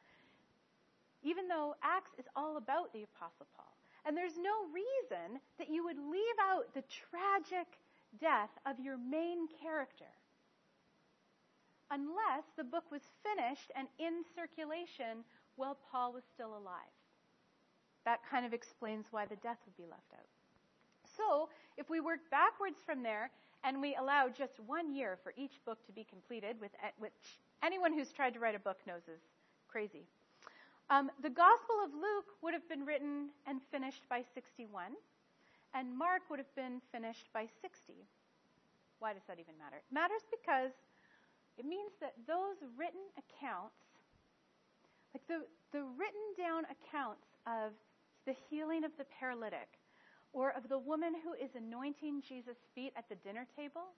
even 1.22 1.46
though 1.46 1.76
Acts 1.80 2.10
is 2.18 2.26
all 2.34 2.56
about 2.56 2.92
the 2.92 3.06
Apostle 3.06 3.46
Paul. 3.54 3.70
And 4.04 4.16
there's 4.16 4.34
no 4.34 4.66
reason 4.74 5.38
that 5.62 5.70
you 5.70 5.84
would 5.84 5.98
leave 5.98 6.38
out 6.42 6.74
the 6.74 6.82
tragic 6.90 7.70
death 8.18 8.50
of 8.66 8.80
your 8.80 8.98
main 8.98 9.46
character 9.62 10.10
unless 11.92 12.48
the 12.56 12.64
book 12.64 12.90
was 12.90 13.02
finished 13.22 13.70
and 13.76 13.86
in 14.00 14.24
circulation 14.34 15.22
while 15.56 15.78
Paul 15.90 16.12
was 16.12 16.22
still 16.34 16.56
alive. 16.56 16.94
That 18.04 18.20
kind 18.28 18.44
of 18.44 18.52
explains 18.52 19.06
why 19.10 19.26
the 19.26 19.36
death 19.36 19.58
would 19.64 19.76
be 19.76 19.88
left 19.88 20.12
out. 20.14 20.26
So, 21.16 21.48
if 21.76 21.90
we 21.90 22.00
work 22.00 22.20
backwards 22.30 22.78
from 22.84 23.02
there 23.02 23.30
and 23.64 23.80
we 23.80 23.94
allow 23.94 24.28
just 24.28 24.58
one 24.66 24.94
year 24.94 25.18
for 25.22 25.32
each 25.36 25.60
book 25.64 25.84
to 25.86 25.92
be 25.92 26.04
completed, 26.04 26.56
with, 26.60 26.72
which 26.98 27.38
anyone 27.62 27.92
who's 27.92 28.12
tried 28.12 28.34
to 28.34 28.40
write 28.40 28.54
a 28.54 28.58
book 28.58 28.78
knows 28.86 29.02
is 29.08 29.20
crazy. 29.68 30.04
Um, 30.90 31.10
the 31.22 31.30
Gospel 31.30 31.76
of 31.84 31.94
Luke 31.94 32.26
would 32.42 32.54
have 32.54 32.68
been 32.68 32.84
written 32.84 33.28
and 33.46 33.60
finished 33.70 34.02
by 34.08 34.22
61, 34.34 34.92
and 35.74 35.96
Mark 35.96 36.22
would 36.28 36.38
have 36.38 36.54
been 36.54 36.80
finished 36.90 37.32
by 37.32 37.46
60. 37.60 37.94
Why 38.98 39.12
does 39.12 39.22
that 39.28 39.38
even 39.38 39.54
matter? 39.58 39.76
It 39.76 39.88
matters 39.92 40.22
because 40.30 40.72
it 41.56 41.64
means 41.64 41.92
that 42.00 42.14
those 42.26 42.56
written 42.76 43.02
accounts, 43.16 43.91
like 45.14 45.26
the, 45.28 45.44
the 45.72 45.84
written 45.84 46.26
down 46.38 46.64
accounts 46.70 47.26
of 47.46 47.72
the 48.26 48.34
healing 48.48 48.84
of 48.84 48.92
the 48.98 49.06
paralytic, 49.18 49.68
or 50.32 50.50
of 50.56 50.68
the 50.68 50.78
woman 50.78 51.12
who 51.24 51.34
is 51.34 51.54
anointing 51.54 52.22
Jesus' 52.26 52.56
feet 52.74 52.92
at 52.96 53.08
the 53.08 53.16
dinner 53.16 53.46
table, 53.56 53.92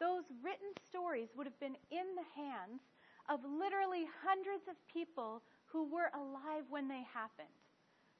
those 0.00 0.24
written 0.42 0.72
stories 0.88 1.28
would 1.36 1.46
have 1.46 1.58
been 1.60 1.76
in 1.90 2.06
the 2.16 2.28
hands 2.34 2.80
of 3.28 3.40
literally 3.44 4.06
hundreds 4.24 4.66
of 4.68 4.74
people 4.88 5.42
who 5.66 5.84
were 5.84 6.10
alive 6.14 6.64
when 6.70 6.88
they 6.88 7.04
happened, 7.12 7.60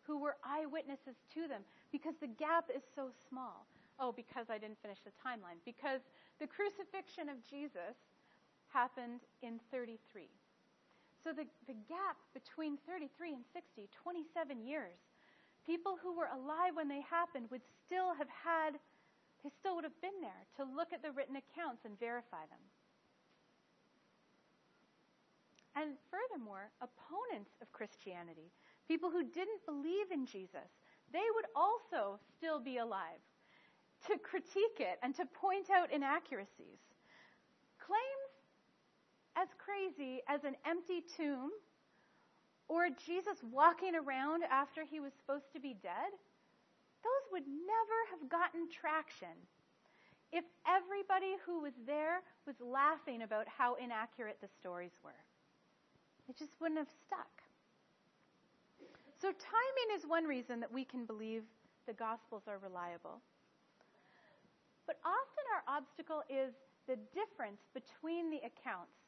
who 0.02 0.18
were 0.18 0.36
eyewitnesses 0.44 1.16
to 1.34 1.48
them, 1.48 1.62
because 1.90 2.14
the 2.20 2.30
gap 2.38 2.68
is 2.74 2.82
so 2.94 3.08
small. 3.28 3.66
Oh, 3.98 4.12
because 4.12 4.46
I 4.48 4.58
didn't 4.58 4.80
finish 4.80 4.98
the 5.04 5.12
timeline. 5.20 5.60
Because 5.64 6.00
the 6.40 6.46
crucifixion 6.46 7.28
of 7.28 7.36
Jesus 7.48 7.96
happened 8.72 9.20
in 9.42 9.60
33. 9.70 10.28
So 11.22 11.30
the, 11.30 11.46
the 11.70 11.78
gap 11.86 12.18
between 12.34 12.78
33 12.86 13.34
and 13.34 13.44
60, 13.54 13.88
27 13.94 14.66
years, 14.66 14.98
people 15.64 15.94
who 16.02 16.16
were 16.18 16.28
alive 16.34 16.74
when 16.74 16.88
they 16.88 17.00
happened 17.06 17.46
would 17.50 17.62
still 17.86 18.14
have 18.14 18.28
had, 18.28 18.74
they 19.46 19.50
still 19.54 19.78
would 19.78 19.86
have 19.86 20.00
been 20.02 20.18
there 20.20 20.42
to 20.58 20.66
look 20.66 20.92
at 20.92 21.02
the 21.02 21.14
written 21.14 21.38
accounts 21.38 21.86
and 21.86 21.98
verify 21.98 22.42
them. 22.50 22.62
And 25.74 25.96
furthermore, 26.10 26.68
opponents 26.82 27.54
of 27.62 27.72
Christianity, 27.72 28.52
people 28.88 29.08
who 29.08 29.24
didn't 29.24 29.64
believe 29.64 30.10
in 30.12 30.26
Jesus, 30.26 30.68
they 31.12 31.24
would 31.34 31.46
also 31.56 32.18
still 32.36 32.60
be 32.60 32.78
alive 32.78 33.22
to 34.08 34.18
critique 34.18 34.80
it 34.80 34.98
and 35.02 35.14
to 35.14 35.24
point 35.26 35.70
out 35.70 35.92
inaccuracies. 35.92 36.82
Claims 37.78 38.21
as 39.36 39.48
crazy 39.58 40.20
as 40.28 40.44
an 40.44 40.56
empty 40.66 41.02
tomb 41.16 41.50
or 42.68 42.88
Jesus 42.88 43.38
walking 43.50 43.94
around 43.94 44.44
after 44.50 44.84
he 44.84 45.00
was 45.00 45.12
supposed 45.18 45.52
to 45.52 45.60
be 45.60 45.74
dead, 45.82 46.12
those 47.02 47.24
would 47.32 47.46
never 47.46 47.98
have 48.10 48.28
gotten 48.28 48.68
traction 48.70 49.34
if 50.32 50.44
everybody 50.64 51.36
who 51.44 51.60
was 51.60 51.76
there 51.84 52.24
was 52.46 52.56
laughing 52.60 53.22
about 53.22 53.46
how 53.46 53.74
inaccurate 53.76 54.38
the 54.40 54.48
stories 54.60 54.96
were. 55.04 55.20
It 56.28 56.38
just 56.38 56.52
wouldn't 56.60 56.78
have 56.78 56.92
stuck. 57.06 57.42
So, 59.20 59.28
timing 59.28 59.90
is 59.94 60.06
one 60.06 60.24
reason 60.24 60.58
that 60.60 60.72
we 60.72 60.84
can 60.84 61.04
believe 61.04 61.42
the 61.86 61.92
Gospels 61.92 62.42
are 62.48 62.58
reliable. 62.58 63.20
But 64.86 64.98
often 65.04 65.44
our 65.54 65.76
obstacle 65.78 66.22
is 66.30 66.54
the 66.88 66.96
difference 67.14 67.62
between 67.74 68.30
the 68.30 68.38
accounts 68.38 69.01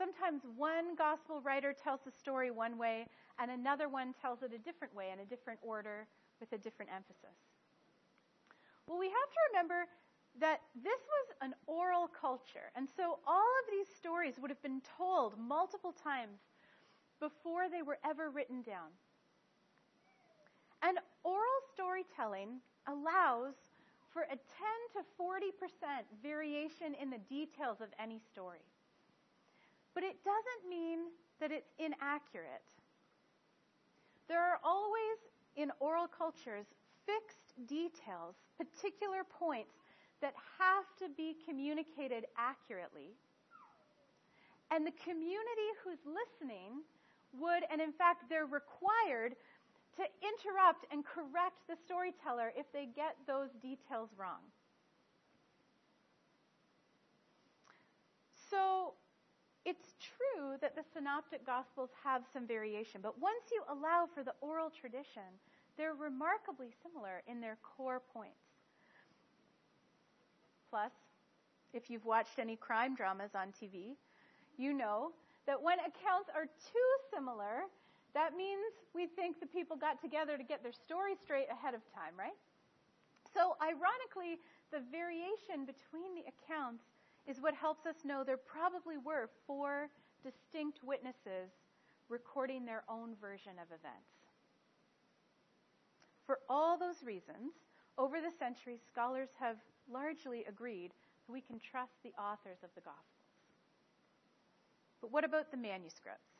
sometimes 0.00 0.40
one 0.56 0.96
gospel 0.96 1.42
writer 1.42 1.74
tells 1.74 2.00
the 2.06 2.10
story 2.10 2.50
one 2.50 2.78
way 2.78 3.06
and 3.38 3.50
another 3.50 3.86
one 3.86 4.14
tells 4.18 4.42
it 4.42 4.50
a 4.54 4.58
different 4.58 4.94
way 4.94 5.10
in 5.12 5.20
a 5.20 5.26
different 5.26 5.60
order 5.62 6.06
with 6.40 6.50
a 6.52 6.58
different 6.58 6.90
emphasis. 6.90 7.36
Well, 8.86 8.98
we 8.98 9.08
have 9.08 9.30
to 9.30 9.40
remember 9.52 9.84
that 10.40 10.60
this 10.74 11.00
was 11.04 11.36
an 11.42 11.52
oral 11.66 12.08
culture, 12.08 12.72
and 12.76 12.88
so 12.96 13.18
all 13.26 13.52
of 13.60 13.64
these 13.70 13.94
stories 13.94 14.36
would 14.40 14.50
have 14.50 14.62
been 14.62 14.80
told 14.96 15.38
multiple 15.38 15.92
times 15.92 16.40
before 17.20 17.68
they 17.68 17.82
were 17.82 17.98
ever 18.02 18.30
written 18.30 18.62
down. 18.62 18.88
And 20.82 20.98
oral 21.24 21.60
storytelling 21.74 22.60
allows 22.88 23.52
for 24.08 24.22
a 24.22 24.28
10 24.28 24.40
to 24.96 25.00
40% 25.20 25.52
variation 26.22 26.94
in 27.00 27.10
the 27.10 27.18
details 27.28 27.82
of 27.82 27.88
any 28.00 28.18
story. 28.18 28.64
But 30.00 30.08
it 30.08 30.24
doesn't 30.24 30.64
mean 30.64 31.12
that 31.44 31.52
it's 31.52 31.68
inaccurate. 31.76 32.64
There 34.28 34.40
are 34.40 34.56
always, 34.64 35.20
in 35.56 35.68
oral 35.78 36.08
cultures, 36.08 36.64
fixed 37.04 37.52
details, 37.68 38.32
particular 38.56 39.28
points 39.28 39.76
that 40.22 40.32
have 40.56 40.88
to 41.04 41.12
be 41.14 41.36
communicated 41.44 42.24
accurately. 42.38 43.12
And 44.70 44.86
the 44.86 44.96
community 45.04 45.68
who's 45.84 46.00
listening 46.08 46.80
would, 47.36 47.68
and 47.70 47.78
in 47.78 47.92
fact, 47.92 48.24
they're 48.30 48.48
required 48.48 49.36
to 50.00 50.04
interrupt 50.24 50.88
and 50.88 51.04
correct 51.04 51.60
the 51.68 51.76
storyteller 51.76 52.56
if 52.56 52.64
they 52.72 52.88
get 52.88 53.20
those 53.26 53.52
details 53.60 54.08
wrong. 54.16 54.40
So, 58.48 58.94
it's 59.64 59.94
true 60.00 60.56
that 60.60 60.74
the 60.74 60.82
synoptic 60.94 61.44
gospels 61.44 61.90
have 62.02 62.22
some 62.32 62.46
variation, 62.46 63.00
but 63.02 63.20
once 63.20 63.52
you 63.52 63.62
allow 63.68 64.08
for 64.14 64.24
the 64.24 64.32
oral 64.40 64.70
tradition, 64.70 65.28
they're 65.76 65.94
remarkably 65.94 66.68
similar 66.82 67.22
in 67.26 67.40
their 67.40 67.56
core 67.62 68.00
points. 68.12 68.40
Plus, 70.70 70.92
if 71.72 71.90
you've 71.90 72.04
watched 72.04 72.38
any 72.38 72.56
crime 72.56 72.94
dramas 72.94 73.30
on 73.34 73.48
TV, 73.48 73.96
you 74.56 74.72
know 74.72 75.12
that 75.46 75.60
when 75.60 75.78
accounts 75.80 76.30
are 76.34 76.46
too 76.46 76.90
similar, 77.12 77.66
that 78.14 78.36
means 78.36 78.60
we 78.94 79.06
think 79.06 79.40
the 79.40 79.46
people 79.46 79.76
got 79.76 80.00
together 80.00 80.36
to 80.36 80.42
get 80.42 80.62
their 80.62 80.72
story 80.72 81.14
straight 81.22 81.46
ahead 81.50 81.74
of 81.74 81.80
time, 81.94 82.14
right? 82.18 82.36
So, 83.34 83.54
ironically, 83.62 84.42
the 84.72 84.82
variation 84.90 85.66
between 85.66 86.14
the 86.18 86.26
accounts 86.26 86.82
is 87.26 87.40
what 87.40 87.54
helps 87.54 87.86
us 87.86 87.96
know 88.04 88.24
there 88.24 88.36
probably 88.36 88.96
were 88.96 89.28
four 89.46 89.88
distinct 90.22 90.80
witnesses 90.82 91.50
recording 92.08 92.64
their 92.64 92.82
own 92.88 93.14
version 93.20 93.52
of 93.60 93.68
events. 93.68 94.10
For 96.26 96.38
all 96.48 96.78
those 96.78 97.02
reasons, 97.04 97.52
over 97.98 98.20
the 98.20 98.32
centuries, 98.38 98.80
scholars 98.90 99.28
have 99.38 99.56
largely 99.90 100.44
agreed 100.48 100.92
that 101.26 101.32
we 101.32 101.40
can 101.40 101.58
trust 101.58 101.92
the 102.02 102.12
authors 102.20 102.58
of 102.62 102.70
the 102.74 102.80
Gospels. 102.80 103.04
But 105.00 105.12
what 105.12 105.24
about 105.24 105.50
the 105.50 105.56
manuscripts? 105.56 106.30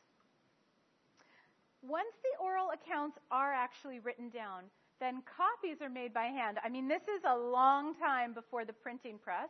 Once 1.82 2.14
the 2.22 2.44
oral 2.44 2.70
accounts 2.70 3.18
are 3.30 3.54
actually 3.54 4.00
written 4.00 4.28
down, 4.28 4.64
then 5.00 5.22
copies 5.24 5.80
are 5.80 5.88
made 5.88 6.12
by 6.12 6.24
hand. 6.24 6.58
I 6.62 6.68
mean, 6.68 6.86
this 6.86 7.02
is 7.02 7.22
a 7.26 7.36
long 7.36 7.94
time 7.94 8.34
before 8.34 8.66
the 8.66 8.72
printing 8.72 9.18
press. 9.18 9.48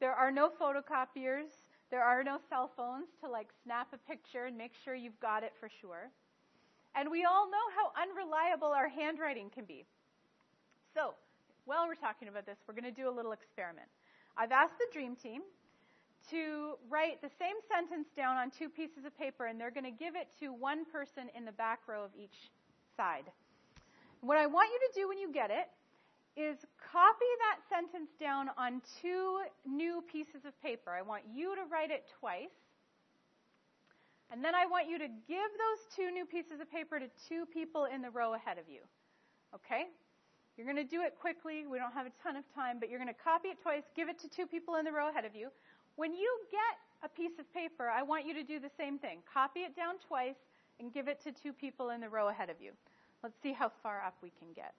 There 0.00 0.12
are 0.12 0.30
no 0.30 0.50
photocopiers. 0.50 1.64
There 1.90 2.02
are 2.02 2.22
no 2.22 2.38
cell 2.48 2.70
phones 2.76 3.08
to 3.22 3.30
like 3.30 3.48
snap 3.62 3.88
a 3.92 3.98
picture 3.98 4.46
and 4.46 4.56
make 4.56 4.72
sure 4.84 4.94
you've 4.94 5.18
got 5.20 5.42
it 5.42 5.52
for 5.58 5.68
sure. 5.80 6.10
And 6.94 7.10
we 7.10 7.24
all 7.24 7.50
know 7.50 7.66
how 7.76 7.92
unreliable 8.00 8.68
our 8.68 8.88
handwriting 8.88 9.50
can 9.50 9.64
be. 9.64 9.84
So, 10.94 11.14
while 11.66 11.86
we're 11.86 11.94
talking 11.94 12.28
about 12.28 12.46
this, 12.46 12.56
we're 12.66 12.74
going 12.74 12.84
to 12.84 13.02
do 13.02 13.08
a 13.08 13.14
little 13.14 13.32
experiment. 13.32 13.88
I've 14.36 14.52
asked 14.52 14.78
the 14.78 14.86
dream 14.92 15.14
team 15.16 15.42
to 16.30 16.74
write 16.88 17.20
the 17.22 17.30
same 17.38 17.56
sentence 17.70 18.08
down 18.16 18.36
on 18.36 18.50
two 18.50 18.68
pieces 18.68 19.04
of 19.04 19.16
paper, 19.18 19.46
and 19.46 19.60
they're 19.60 19.70
going 19.70 19.84
to 19.84 19.90
give 19.90 20.16
it 20.16 20.28
to 20.40 20.52
one 20.52 20.84
person 20.84 21.28
in 21.36 21.44
the 21.44 21.52
back 21.52 21.80
row 21.86 22.04
of 22.04 22.10
each 22.18 22.50
side. 22.96 23.24
What 24.20 24.38
I 24.38 24.46
want 24.46 24.70
you 24.72 24.88
to 24.88 25.00
do 25.00 25.08
when 25.08 25.18
you 25.18 25.32
get 25.32 25.50
it 25.50 25.68
is 26.36 26.58
copy 26.76 27.32
that 27.48 27.64
sentence 27.68 28.10
down 28.20 28.50
on 28.58 28.82
two 29.00 29.40
new 29.64 30.04
pieces 30.10 30.44
of 30.44 30.52
paper. 30.62 30.90
I 30.90 31.02
want 31.02 31.22
you 31.32 31.56
to 31.56 31.62
write 31.72 31.90
it 31.90 32.04
twice. 32.20 32.52
And 34.30 34.44
then 34.44 34.54
I 34.54 34.66
want 34.66 34.88
you 34.88 34.98
to 34.98 35.06
give 35.06 35.50
those 35.56 35.80
two 35.94 36.10
new 36.10 36.26
pieces 36.26 36.60
of 36.60 36.70
paper 36.70 36.98
to 36.98 37.06
two 37.28 37.46
people 37.46 37.86
in 37.86 38.02
the 38.02 38.10
row 38.10 38.34
ahead 38.34 38.58
of 38.58 38.68
you. 38.68 38.80
Okay? 39.54 39.86
You're 40.56 40.66
going 40.66 40.76
to 40.76 40.84
do 40.84 41.02
it 41.02 41.14
quickly. 41.20 41.66
We 41.66 41.78
don't 41.78 41.92
have 41.92 42.06
a 42.06 42.12
ton 42.22 42.36
of 42.36 42.44
time, 42.54 42.78
but 42.80 42.90
you're 42.90 42.98
going 42.98 43.12
to 43.12 43.22
copy 43.22 43.48
it 43.48 43.58
twice, 43.62 43.84
give 43.94 44.08
it 44.08 44.18
to 44.20 44.28
two 44.28 44.46
people 44.46 44.76
in 44.76 44.84
the 44.84 44.92
row 44.92 45.08
ahead 45.08 45.24
of 45.24 45.34
you. 45.34 45.48
When 45.96 46.12
you 46.12 46.28
get 46.50 46.76
a 47.02 47.08
piece 47.08 47.38
of 47.38 47.52
paper, 47.54 47.88
I 47.88 48.02
want 48.02 48.26
you 48.26 48.34
to 48.34 48.42
do 48.42 48.58
the 48.58 48.70
same 48.76 48.98
thing. 48.98 49.20
Copy 49.32 49.60
it 49.60 49.76
down 49.76 49.94
twice 50.06 50.36
and 50.80 50.92
give 50.92 51.08
it 51.08 51.22
to 51.24 51.32
two 51.32 51.52
people 51.52 51.90
in 51.90 52.00
the 52.00 52.08
row 52.08 52.28
ahead 52.28 52.50
of 52.50 52.56
you. 52.60 52.72
Let's 53.22 53.36
see 53.42 53.52
how 53.52 53.70
far 53.82 54.02
up 54.02 54.14
we 54.22 54.30
can 54.38 54.48
get. 54.54 54.74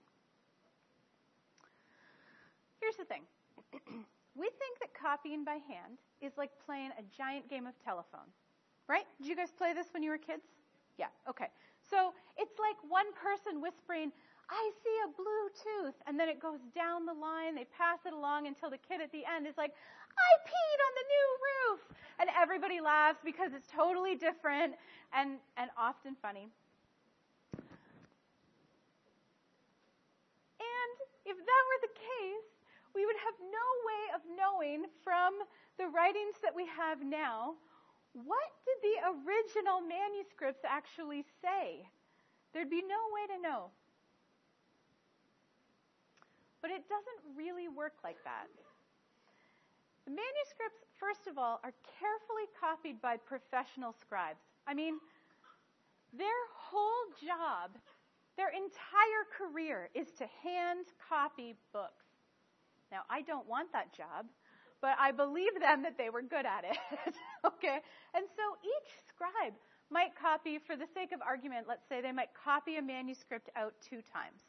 Here's 2.88 2.96
the 2.96 3.12
thing. 3.12 3.28
we 4.40 4.48
think 4.48 4.80
that 4.80 4.96
copying 4.96 5.44
by 5.44 5.60
hand 5.68 6.00
is 6.24 6.32
like 6.40 6.56
playing 6.64 6.96
a 6.96 7.04
giant 7.12 7.52
game 7.52 7.68
of 7.68 7.76
telephone. 7.84 8.32
Right? 8.88 9.04
Did 9.20 9.28
you 9.28 9.36
guys 9.36 9.52
play 9.52 9.76
this 9.76 9.92
when 9.92 10.04
you 10.04 10.10
were 10.10 10.18
kids? 10.18 10.48
Yeah, 10.96 11.12
okay. 11.28 11.52
So 11.84 12.16
it's 12.40 12.56
like 12.56 12.80
one 12.88 13.12
person 13.12 13.60
whispering, 13.60 14.16
I 14.48 14.72
see 14.80 14.96
a 15.04 15.12
blue 15.12 15.52
tooth. 15.52 16.00
And 16.08 16.16
then 16.16 16.32
it 16.32 16.40
goes 16.40 16.64
down 16.72 17.04
the 17.04 17.12
line. 17.12 17.60
They 17.60 17.68
pass 17.76 18.00
it 18.08 18.16
along 18.16 18.48
until 18.48 18.72
the 18.72 18.80
kid 18.80 19.04
at 19.04 19.12
the 19.12 19.28
end 19.28 19.52
is 19.52 19.60
like, 19.60 19.76
I 20.16 20.32
peed 20.48 20.80
on 20.88 20.94
the 20.96 21.06
new 21.12 21.28
roof. 21.44 21.80
And 22.24 22.30
everybody 22.40 22.80
laughs 22.80 23.20
because 23.20 23.52
it's 23.52 23.68
totally 23.68 24.16
different 24.16 24.80
and, 25.12 25.44
and 25.60 25.68
often 25.76 26.16
funny. 26.24 26.48
And 30.64 30.96
if 31.28 31.36
that 31.36 31.64
were 31.68 31.80
the 31.84 31.92
case, 32.00 32.57
we 32.98 33.06
would 33.06 33.22
have 33.22 33.38
no 33.38 33.68
way 33.86 34.04
of 34.18 34.22
knowing 34.34 34.90
from 35.06 35.38
the 35.78 35.86
writings 35.94 36.42
that 36.42 36.58
we 36.58 36.66
have 36.66 37.06
now 37.06 37.54
what 38.26 38.50
did 38.66 38.78
the 38.82 38.98
original 39.14 39.78
manuscripts 39.78 40.66
actually 40.66 41.22
say? 41.42 41.86
There'd 42.54 42.70
be 42.70 42.82
no 42.82 43.02
way 43.14 43.36
to 43.36 43.42
know. 43.42 43.70
But 46.62 46.72
it 46.72 46.90
doesn't 46.90 47.38
really 47.38 47.68
work 47.68 47.94
like 48.04 48.18
that. 48.24 48.50
The 50.06 50.12
manuscripts, 50.12 50.82
first 50.98 51.28
of 51.28 51.38
all, 51.38 51.60
are 51.64 51.74
carefully 52.00 52.50
copied 52.58 53.02
by 53.02 53.18
professional 53.18 53.94
scribes. 53.94 54.42
I 54.66 54.74
mean, 54.74 54.98
their 56.18 56.42
whole 56.56 57.14
job, 57.22 57.78
their 58.38 58.50
entire 58.50 59.26
career 59.30 59.90
is 59.94 60.08
to 60.18 60.26
hand 60.42 60.88
copy 61.08 61.54
books. 61.72 62.07
Now, 62.92 63.02
I 63.10 63.22
don't 63.22 63.48
want 63.48 63.72
that 63.74 63.94
job 63.96 64.28
but 64.82 64.96
I 65.00 65.12
believe 65.12 65.60
them 65.60 65.82
that 65.84 65.98
they 65.98 66.10
were 66.10 66.22
good 66.22 66.46
at 66.46 66.64
it. 66.64 66.78
okay? 67.46 67.80
And 68.14 68.26
so 68.36 68.44
each 68.64 68.92
scribe 69.08 69.54
might 69.90 70.16
copy, 70.20 70.60
for 70.60 70.76
the 70.76 70.88
sake 70.94 71.12
of 71.14 71.22
argument, 71.22 71.66
let's 71.68 71.88
say 71.88 72.02
they 72.02 72.12
might 72.12 72.30
copy 72.34 72.78
a 72.78 72.82
manuscript 72.82 73.50
out 73.56 73.74
two 73.82 74.02
times. 74.14 74.42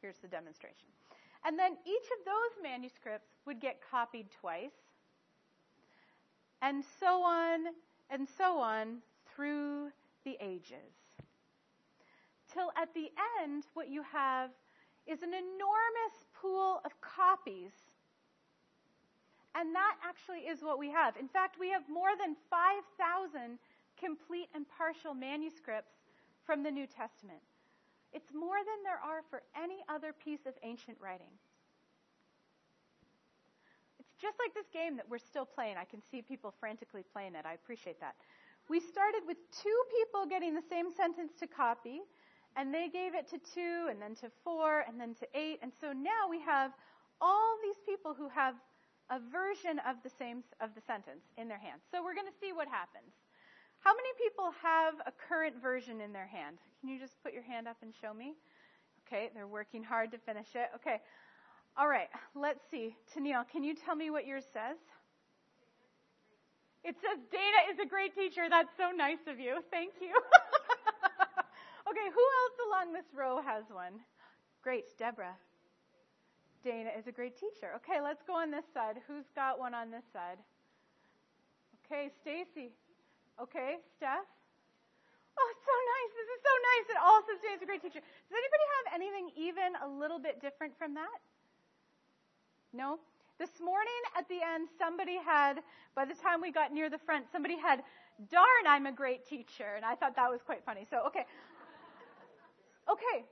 Here's 0.00 0.18
the 0.18 0.28
demonstration. 0.28 0.88
And 1.44 1.58
then 1.58 1.76
each 1.86 2.08
of 2.18 2.24
those 2.24 2.62
manuscripts 2.62 3.28
would 3.46 3.60
get 3.60 3.80
copied 3.88 4.26
twice, 4.40 4.70
and 6.62 6.84
so 7.00 7.22
on 7.22 7.66
and 8.10 8.26
so 8.38 8.58
on 8.58 8.98
through 9.34 9.90
the 10.24 10.36
ages. 10.40 10.94
Till 12.52 12.70
at 12.80 12.94
the 12.94 13.10
end, 13.42 13.64
what 13.74 13.88
you 13.88 14.02
have 14.12 14.50
is 15.06 15.22
an 15.22 15.30
enormous 15.30 16.14
pool 16.42 16.80
of 16.84 16.92
copies 17.00 17.70
and 19.54 19.74
that 19.74 19.96
actually 20.02 20.48
is 20.48 20.62
what 20.62 20.78
we 20.78 20.88
have. 20.90 21.16
In 21.16 21.28
fact, 21.28 21.60
we 21.60 21.68
have 21.70 21.82
more 21.88 22.16
than 22.18 22.36
5,000 22.48 23.58
complete 24.00 24.48
and 24.54 24.64
partial 24.68 25.12
manuscripts 25.12 25.92
from 26.46 26.62
the 26.62 26.70
New 26.70 26.86
Testament. 26.86 27.40
It's 28.12 28.32
more 28.32 28.56
than 28.56 28.80
there 28.82 29.00
are 29.00 29.22
for 29.28 29.42
any 29.56 29.84
other 29.88 30.12
piece 30.12 30.46
of 30.46 30.54
ancient 30.62 30.96
writing. 31.00 31.32
It's 34.00 34.12
just 34.20 34.38
like 34.40 34.54
this 34.54 34.68
game 34.72 34.96
that 34.96 35.08
we're 35.08 35.22
still 35.22 35.46
playing. 35.46 35.76
I 35.76 35.84
can 35.84 36.00
see 36.10 36.22
people 36.22 36.52
frantically 36.58 37.04
playing 37.12 37.34
it. 37.34 37.44
I 37.44 37.52
appreciate 37.54 38.00
that. 38.00 38.16
We 38.68 38.80
started 38.80 39.22
with 39.26 39.36
two 39.62 39.78
people 39.98 40.24
getting 40.26 40.54
the 40.54 40.64
same 40.68 40.92
sentence 40.92 41.32
to 41.40 41.46
copy, 41.46 42.00
and 42.56 42.72
they 42.72 42.88
gave 42.92 43.14
it 43.14 43.28
to 43.30 43.38
two, 43.54 43.88
and 43.90 44.00
then 44.00 44.14
to 44.16 44.30
four, 44.44 44.84
and 44.88 45.00
then 45.00 45.14
to 45.16 45.26
eight. 45.34 45.58
And 45.62 45.72
so 45.80 45.92
now 45.92 46.28
we 46.28 46.40
have 46.40 46.72
all 47.20 47.56
these 47.62 47.80
people 47.86 48.14
who 48.14 48.28
have 48.28 48.54
a 49.10 49.18
version 49.18 49.80
of 49.88 49.96
the 50.02 50.10
same 50.18 50.42
of 50.60 50.74
the 50.74 50.80
sentence 50.80 51.24
in 51.36 51.48
their 51.48 51.58
hand. 51.58 51.80
So 51.90 52.02
we're 52.02 52.14
going 52.14 52.28
to 52.30 52.38
see 52.40 52.52
what 52.52 52.68
happens. 52.68 53.12
How 53.80 53.92
many 53.92 54.08
people 54.16 54.54
have 54.62 54.94
a 55.06 55.12
current 55.28 55.60
version 55.60 56.00
in 56.00 56.12
their 56.12 56.26
hand? 56.26 56.58
Can 56.80 56.88
you 56.88 56.98
just 56.98 57.20
put 57.22 57.32
your 57.32 57.42
hand 57.42 57.66
up 57.66 57.76
and 57.82 57.92
show 58.00 58.14
me? 58.14 58.34
Okay, 59.06 59.30
they're 59.34 59.48
working 59.48 59.82
hard 59.82 60.12
to 60.12 60.18
finish 60.18 60.54
it. 60.54 60.70
Okay. 60.76 61.00
All 61.76 61.88
right, 61.88 62.08
let's 62.34 62.60
see. 62.70 62.94
Tennille, 63.12 63.48
can 63.50 63.64
you 63.64 63.74
tell 63.74 63.96
me 63.96 64.10
what 64.10 64.26
yours 64.26 64.44
says? 64.52 64.76
It 66.84 66.96
says 67.00 67.18
Dana 67.30 67.72
is 67.72 67.78
a 67.78 67.88
great 67.88 68.14
teacher. 68.14 68.42
That's 68.48 68.70
so 68.76 68.90
nice 68.94 69.24
of 69.26 69.38
you. 69.38 69.62
Thank 69.70 69.94
you. 70.00 70.12
okay, 71.92 72.08
who 72.08 72.24
else 72.40 72.56
along 72.66 72.92
this 72.92 73.04
row 73.12 73.40
has 73.44 73.64
one? 73.68 74.00
Great, 74.64 74.96
Deborah. 74.96 75.36
Dana 76.64 76.90
is 76.96 77.06
a 77.06 77.12
great 77.12 77.36
teacher. 77.36 77.76
Okay, 77.76 78.00
let's 78.00 78.22
go 78.24 78.32
on 78.32 78.50
this 78.50 78.64
side. 78.72 78.96
Who's 79.06 79.28
got 79.34 79.58
one 79.58 79.74
on 79.74 79.90
this 79.90 80.04
side? 80.12 80.38
Okay, 81.84 82.08
Stacy. 82.22 82.72
Okay, 83.36 83.76
Steph. 83.96 84.24
Oh, 85.36 85.48
it's 85.52 85.64
so 85.64 85.76
nice. 85.76 86.12
This 86.16 86.28
is 86.32 86.40
so 86.40 86.54
nice. 86.70 86.86
All 87.02 87.20
says 87.26 87.38
Dana's 87.42 87.62
a 87.62 87.66
great 87.66 87.82
teacher. 87.82 88.00
Does 88.00 88.36
anybody 88.36 88.66
have 88.76 88.86
anything 88.96 89.26
even 89.36 89.70
a 89.84 89.88
little 89.88 90.18
bit 90.18 90.40
different 90.40 90.76
from 90.78 90.94
that? 90.94 91.20
No? 92.72 93.00
This 93.38 93.60
morning 93.60 94.02
at 94.16 94.28
the 94.28 94.38
end, 94.40 94.68
somebody 94.78 95.16
had, 95.18 95.60
by 95.96 96.04
the 96.04 96.14
time 96.14 96.40
we 96.40 96.52
got 96.52 96.72
near 96.72 96.88
the 96.88 96.98
front, 96.98 97.26
somebody 97.32 97.58
had, 97.58 97.82
darn, 98.30 98.64
I'm 98.68 98.86
a 98.86 98.92
great 98.92 99.26
teacher. 99.26 99.74
And 99.74 99.84
I 99.84 99.96
thought 99.96 100.14
that 100.16 100.30
was 100.30 100.40
quite 100.44 100.64
funny. 100.64 100.86
So, 100.88 101.02
okay. 101.08 101.26
Okay. 102.90 103.24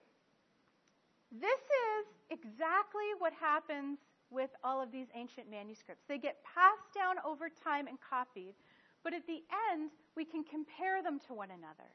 This 1.30 1.62
is 1.62 2.04
exactly 2.30 3.14
what 3.18 3.32
happens 3.32 3.98
with 4.30 4.50
all 4.62 4.82
of 4.82 4.90
these 4.90 5.06
ancient 5.14 5.50
manuscripts. 5.50 6.04
They 6.08 6.18
get 6.18 6.42
passed 6.42 6.94
down 6.94 7.16
over 7.26 7.48
time 7.50 7.86
and 7.86 7.98
copied, 7.98 8.54
but 9.02 9.14
at 9.14 9.26
the 9.26 9.42
end, 9.70 9.90
we 10.16 10.24
can 10.24 10.42
compare 10.42 11.02
them 11.02 11.18
to 11.26 11.34
one 11.34 11.50
another. 11.50 11.90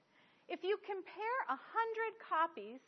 If 0.47 0.63
you 0.63 0.77
compare 0.83 1.39
a 1.49 1.57
hundred 1.57 2.11
copies 2.19 2.79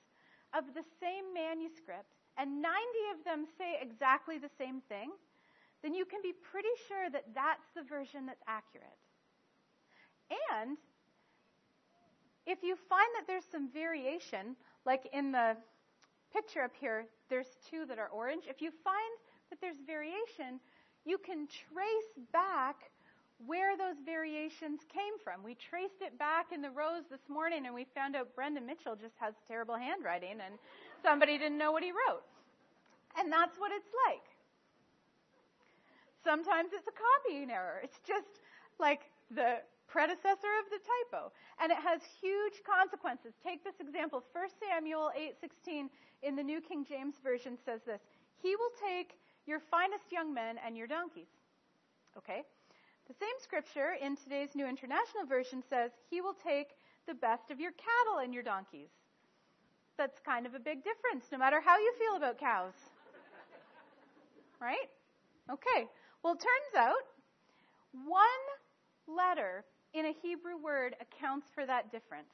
of 0.55 0.71
the 0.75 0.83
same 0.99 1.33
manuscript 1.33 2.15
and 2.37 2.61
90 2.61 2.75
of 3.17 3.23
them 3.25 3.47
say 3.57 3.79
exactly 3.81 4.37
the 4.37 4.51
same 4.57 4.81
thing, 4.87 5.11
then 5.83 5.93
you 5.93 6.05
can 6.05 6.21
be 6.21 6.33
pretty 6.33 6.71
sure 6.87 7.09
that 7.09 7.25
that's 7.33 7.67
the 7.75 7.83
version 7.83 8.25
that's 8.25 8.43
accurate. 8.47 8.99
And 10.51 10.77
if 12.47 12.63
you 12.63 12.77
find 12.87 13.07
that 13.19 13.27
there's 13.27 13.43
some 13.51 13.69
variation, 13.71 14.55
like 14.85 15.09
in 15.11 15.33
the 15.33 15.57
picture 16.33 16.61
up 16.61 16.71
here, 16.79 17.05
there's 17.29 17.57
two 17.69 17.85
that 17.85 17.99
are 17.99 18.07
orange. 18.07 18.45
If 18.49 18.61
you 18.61 18.71
find 18.83 19.13
that 19.49 19.59
there's 19.59 19.75
variation, 19.85 20.59
you 21.05 21.17
can 21.17 21.47
trace 21.47 22.25
back 22.31 22.89
where 23.45 23.77
those 23.77 23.97
variations 24.03 24.79
came 24.91 25.19
from. 25.23 25.43
We 25.43 25.55
traced 25.55 26.01
it 26.01 26.17
back 26.17 26.47
in 26.53 26.61
the 26.61 26.71
rows 26.71 27.03
this 27.11 27.27
morning 27.27 27.65
and 27.65 27.75
we 27.75 27.85
found 27.93 28.15
out 28.15 28.33
Brenda 28.33 28.61
Mitchell 28.61 28.95
just 28.95 29.13
has 29.19 29.33
terrible 29.47 29.75
handwriting 29.75 30.39
and 30.43 30.55
somebody 31.03 31.37
didn't 31.37 31.57
know 31.57 31.71
what 31.71 31.83
he 31.83 31.91
wrote. 31.91 32.23
And 33.19 33.31
that's 33.31 33.57
what 33.59 33.71
it's 33.75 33.91
like. 34.07 34.23
Sometimes 36.23 36.71
it's 36.73 36.87
a 36.87 36.95
copying 36.95 37.51
error. 37.51 37.81
It's 37.83 37.99
just 38.07 38.41
like 38.79 39.01
the 39.31 39.57
predecessor 39.97 40.53
of 40.61 40.69
the 40.69 40.77
typo. 40.77 41.33
And 41.57 41.73
it 41.73 41.81
has 41.81 42.05
huge 42.21 42.61
consequences. 42.61 43.33
Take 43.41 43.65
this 43.65 43.73
example. 43.81 44.21
1 44.29 44.45
Samuel 44.61 45.09
8:16 45.17 45.89
in 46.21 46.35
the 46.35 46.43
New 46.43 46.61
King 46.61 46.85
James 46.85 47.17
Version 47.23 47.57
says 47.65 47.81
this 47.81 48.01
He 48.37 48.55
will 48.55 48.69
take 48.77 49.17
your 49.47 49.59
finest 49.59 50.11
young 50.11 50.31
men 50.31 50.59
and 50.63 50.77
your 50.77 50.85
donkeys. 50.85 51.33
Okay? 52.15 52.43
The 53.07 53.15
same 53.15 53.37
scripture 53.41 53.97
in 53.99 54.15
today's 54.17 54.53
New 54.53 54.67
International 54.67 55.25
Version 55.25 55.63
says, 55.67 55.89
He 56.11 56.21
will 56.21 56.35
take 56.35 56.77
the 57.07 57.15
best 57.15 57.49
of 57.49 57.59
your 57.59 57.71
cattle 57.71 58.19
and 58.21 58.35
your 58.35 58.43
donkeys. 58.43 58.91
That's 59.97 60.19
kind 60.19 60.45
of 60.45 60.53
a 60.53 60.59
big 60.59 60.83
difference, 60.83 61.25
no 61.31 61.39
matter 61.39 61.59
how 61.59 61.79
you 61.79 61.91
feel 61.97 62.17
about 62.17 62.37
cows. 62.37 62.75
right? 64.61 64.89
Okay. 65.49 65.89
Well, 66.21 66.33
it 66.33 66.43
turns 66.45 66.75
out 66.75 67.05
one 68.05 68.43
letter 69.07 69.65
in 69.93 70.05
a 70.05 70.13
Hebrew 70.21 70.57
word 70.57 70.95
accounts 71.01 71.47
for 71.53 71.65
that 71.65 71.91
difference. 71.91 72.33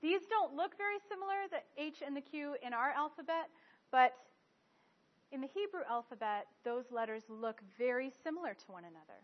These 0.00 0.20
don't 0.30 0.54
look 0.54 0.76
very 0.78 0.98
similar, 1.08 1.34
the 1.50 1.82
H 1.82 2.02
and 2.06 2.16
the 2.16 2.20
Q 2.20 2.56
in 2.62 2.72
our 2.72 2.90
alphabet, 2.90 3.50
but 3.90 4.14
in 5.32 5.40
the 5.40 5.48
Hebrew 5.48 5.82
alphabet, 5.90 6.46
those 6.64 6.84
letters 6.90 7.24
look 7.28 7.60
very 7.76 8.10
similar 8.24 8.54
to 8.54 8.72
one 8.72 8.84
another. 8.84 9.20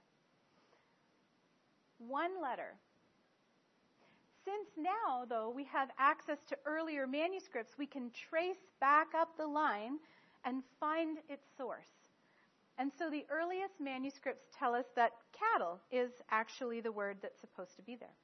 one 1.98 2.42
letter. 2.42 2.74
Since 4.44 4.68
now, 4.76 5.24
though, 5.26 5.48
we 5.48 5.64
have 5.64 5.88
access 5.98 6.38
to 6.48 6.56
earlier 6.66 7.06
manuscripts, 7.06 7.78
we 7.78 7.87
can 7.87 8.10
trace 8.10 8.66
back 8.80 9.08
up 9.16 9.37
the 9.38 9.46
line 9.46 9.98
and 10.44 10.62
find 10.78 11.18
its 11.28 11.46
source. 11.56 12.03
And 12.78 12.90
so 12.98 13.08
the 13.08 13.24
earliest 13.30 13.80
manuscripts 13.80 14.46
tell 14.58 14.74
us 14.74 14.87
that 14.96 15.12
cattle 15.32 15.78
is 15.92 16.10
actually 16.30 16.80
the 16.80 16.90
word 16.90 17.18
that's 17.22 17.40
supposed 17.40 17.76
to 17.76 17.82
be 17.82 17.94
there. 17.94 18.16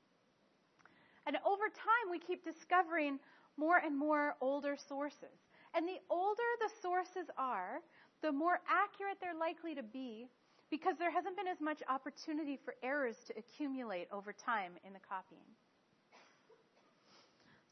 And 1.26 1.36
over 1.46 1.68
time, 1.68 2.10
we 2.10 2.18
keep 2.18 2.44
discovering 2.44 3.18
more 3.56 3.78
and 3.78 3.96
more 3.96 4.34
older 4.40 4.76
sources. 4.88 5.38
And 5.74 5.86
the 5.86 6.00
older 6.10 6.42
the 6.60 6.70
sources 6.82 7.30
are, 7.38 7.80
the 8.22 8.32
more 8.32 8.60
accurate 8.68 9.18
they're 9.20 9.38
likely 9.38 9.74
to 9.74 9.82
be 9.82 10.26
because 10.70 10.96
there 10.98 11.10
hasn't 11.10 11.36
been 11.36 11.48
as 11.48 11.60
much 11.60 11.82
opportunity 11.88 12.58
for 12.64 12.74
errors 12.82 13.16
to 13.26 13.34
accumulate 13.38 14.08
over 14.12 14.32
time 14.32 14.72
in 14.84 14.92
the 14.92 15.00
copying. 15.08 15.46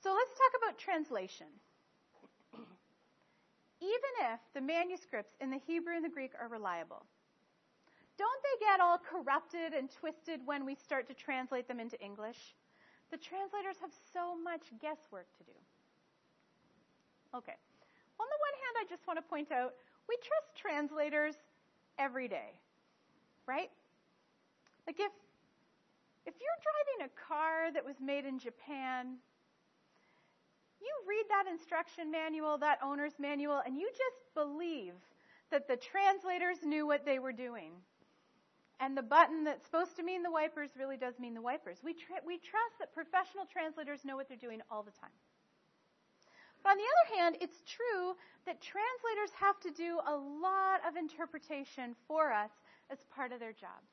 So 0.03 0.15
let's 0.15 0.31
talk 0.31 0.63
about 0.63 0.79
translation. 0.79 1.47
Even 3.81 4.33
if 4.33 4.41
the 4.55 4.61
manuscripts 4.61 5.37
in 5.41 5.51
the 5.51 5.61
Hebrew 5.67 5.95
and 5.95 6.05
the 6.05 6.09
Greek 6.09 6.33
are 6.41 6.49
reliable, 6.49 7.05
don't 8.19 8.43
they 8.43 8.67
get 8.67 8.81
all 8.81 8.99
corrupted 8.99 9.73
and 9.73 9.89
twisted 9.91 10.41
when 10.45 10.67
we 10.67 10.75
start 10.75 11.07
to 11.07 11.15
translate 11.15 11.69
them 11.69 11.79
into 11.79 12.01
English? 12.03 12.57
The 13.11 13.17
translators 13.17 13.77
have 13.81 13.93
so 14.13 14.37
much 14.37 14.63
guesswork 14.83 15.27
to 15.39 15.45
do. 15.45 15.57
Okay. 17.35 17.55
On 18.19 18.27
the 18.27 18.41
one 18.43 18.57
hand, 18.59 18.75
I 18.83 18.85
just 18.91 19.07
want 19.07 19.19
to 19.19 19.23
point 19.23 19.53
out 19.53 19.75
we 20.09 20.17
trust 20.17 20.57
translators 20.57 21.37
every 21.99 22.27
day, 22.27 22.59
right? 23.47 23.71
Like 24.87 24.99
if 24.99 25.13
if 26.27 26.35
you're 26.41 26.61
driving 26.61 27.09
a 27.09 27.29
car 27.29 27.73
that 27.73 27.85
was 27.85 27.97
made 28.01 28.27
in 28.27 28.39
Japan, 28.39 29.17
you 30.81 30.93
read 31.09 31.25
that 31.29 31.51
instruction 31.51 32.11
manual, 32.11 32.59
that 32.59 32.79
owner's 32.83 33.19
manual, 33.19 33.61
and 33.65 33.77
you 33.77 33.89
just 33.91 34.35
believe 34.35 34.95
that 35.51 35.67
the 35.67 35.77
translators 35.77 36.59
knew 36.65 36.87
what 36.87 37.05
they 37.05 37.19
were 37.19 37.33
doing. 37.33 37.73
And 38.81 38.97
the 38.97 39.03
button 39.03 39.45
that's 39.45 39.65
supposed 39.65 39.97
to 39.97 40.05
mean 40.05 40.23
the 40.23 40.31
wipers 40.31 40.71
really 40.79 40.97
does 40.97 41.19
mean 41.19 41.35
the 41.35 41.43
wipers. 41.43 41.79
We, 41.83 41.95
tra- 41.95 42.23
we 42.25 42.39
trust 42.39 42.79
that 42.79 42.95
professional 42.95 43.45
translators 43.51 44.05
know 44.05 44.15
what 44.15 44.29
they're 44.29 44.39
doing 44.39 44.61
all 44.71 44.83
the 44.83 44.93
time. 44.93 45.11
But 46.63 46.71
on 46.71 46.79
the 46.79 46.85
other 46.85 47.17
hand, 47.19 47.37
it's 47.41 47.63
true 47.67 48.15
that 48.47 48.61
translators 48.63 49.31
have 49.35 49.59
to 49.61 49.71
do 49.71 49.99
a 50.07 50.15
lot 50.15 50.81
of 50.87 50.97
interpretation 50.97 51.97
for 52.07 52.33
us 52.33 52.51
as 52.91 52.99
part 53.15 53.33
of 53.33 53.41
their 53.41 53.53
jobs. 53.53 53.91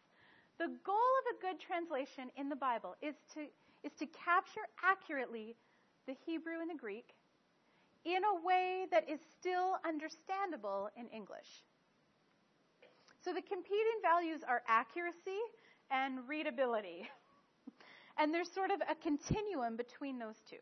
The 0.58 0.70
goal 0.86 0.96
of 0.96 1.26
a 1.36 1.42
good 1.42 1.60
translation 1.60 2.30
in 2.38 2.50
the 2.50 2.56
Bible 2.56 2.96
is 3.02 3.16
to, 3.34 3.42
is 3.84 3.92
to 4.00 4.06
capture 4.06 4.66
accurately 4.84 5.56
the 6.08 6.16
Hebrew 6.26 6.62
and 6.62 6.70
the 6.70 6.80
Greek 6.80 7.16
in 8.06 8.22
a 8.24 8.46
way 8.46 8.86
that 8.92 9.10
is 9.10 9.20
still 9.40 9.78
understandable 9.86 10.90
in 10.96 11.08
English. 11.10 11.64
So 13.24 13.34
the 13.34 13.42
competing 13.42 14.00
values 14.04 14.42
are 14.48 14.62
accuracy 14.68 15.42
and 15.90 16.20
readability. 16.28 17.10
and 18.20 18.32
there's 18.32 18.52
sort 18.52 18.70
of 18.70 18.80
a 18.90 18.96
continuum 18.96 19.76
between 19.76 20.20
those 20.20 20.40
two. 20.48 20.62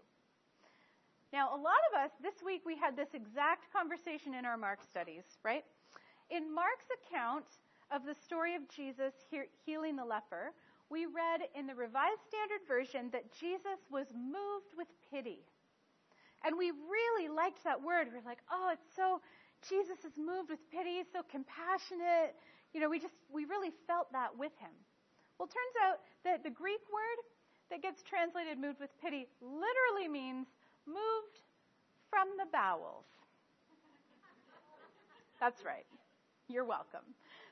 Now, 1.34 1.50
a 1.54 1.58
lot 1.58 1.82
of 1.92 2.00
us, 2.00 2.12
this 2.22 2.44
week 2.46 2.62
we 2.66 2.78
had 2.78 2.96
this 2.96 3.10
exact 3.14 3.74
conversation 3.74 4.34
in 4.34 4.46
our 4.46 4.56
Mark 4.56 4.80
studies, 4.90 5.24
right? 5.44 5.66
In 6.30 6.54
Mark's 6.54 6.88
account 7.02 7.46
of 7.92 8.06
the 8.06 8.16
story 8.24 8.56
of 8.56 8.62
Jesus 8.70 9.14
healing 9.66 9.96
the 9.98 10.06
leper, 10.06 10.54
we 10.94 11.10
read 11.10 11.50
in 11.58 11.66
the 11.66 11.74
Revised 11.74 12.22
Standard 12.30 12.62
Version 12.70 13.10
that 13.18 13.34
Jesus 13.34 13.82
was 13.90 14.06
moved 14.14 14.78
with 14.78 14.86
pity. 15.10 15.42
And 16.46 16.54
we 16.54 16.70
really 16.70 17.34
liked 17.34 17.66
that 17.66 17.82
word. 17.82 18.14
We're 18.14 18.22
like, 18.22 18.46
oh, 18.54 18.70
it's 18.70 18.86
so, 18.94 19.18
Jesus 19.66 20.06
is 20.06 20.14
moved 20.22 20.54
with 20.54 20.62
pity, 20.70 21.02
so 21.10 21.26
compassionate. 21.26 22.38
You 22.78 22.80
know, 22.86 22.94
we 22.94 23.02
just, 23.02 23.18
we 23.34 23.50
really 23.50 23.74
felt 23.90 24.14
that 24.14 24.38
with 24.38 24.54
him. 24.62 24.70
Well, 25.42 25.50
it 25.50 25.56
turns 25.58 25.76
out 25.82 25.98
that 26.30 26.46
the 26.46 26.54
Greek 26.54 26.86
word 26.94 27.20
that 27.74 27.82
gets 27.82 28.06
translated 28.06 28.62
moved 28.62 28.78
with 28.78 28.94
pity 29.02 29.26
literally 29.42 30.06
means 30.06 30.46
moved 30.86 31.42
from 32.14 32.30
the 32.38 32.46
bowels. 32.54 33.10
That's 35.42 35.66
right. 35.66 35.90
You're 36.46 36.70
welcome. 36.70 37.08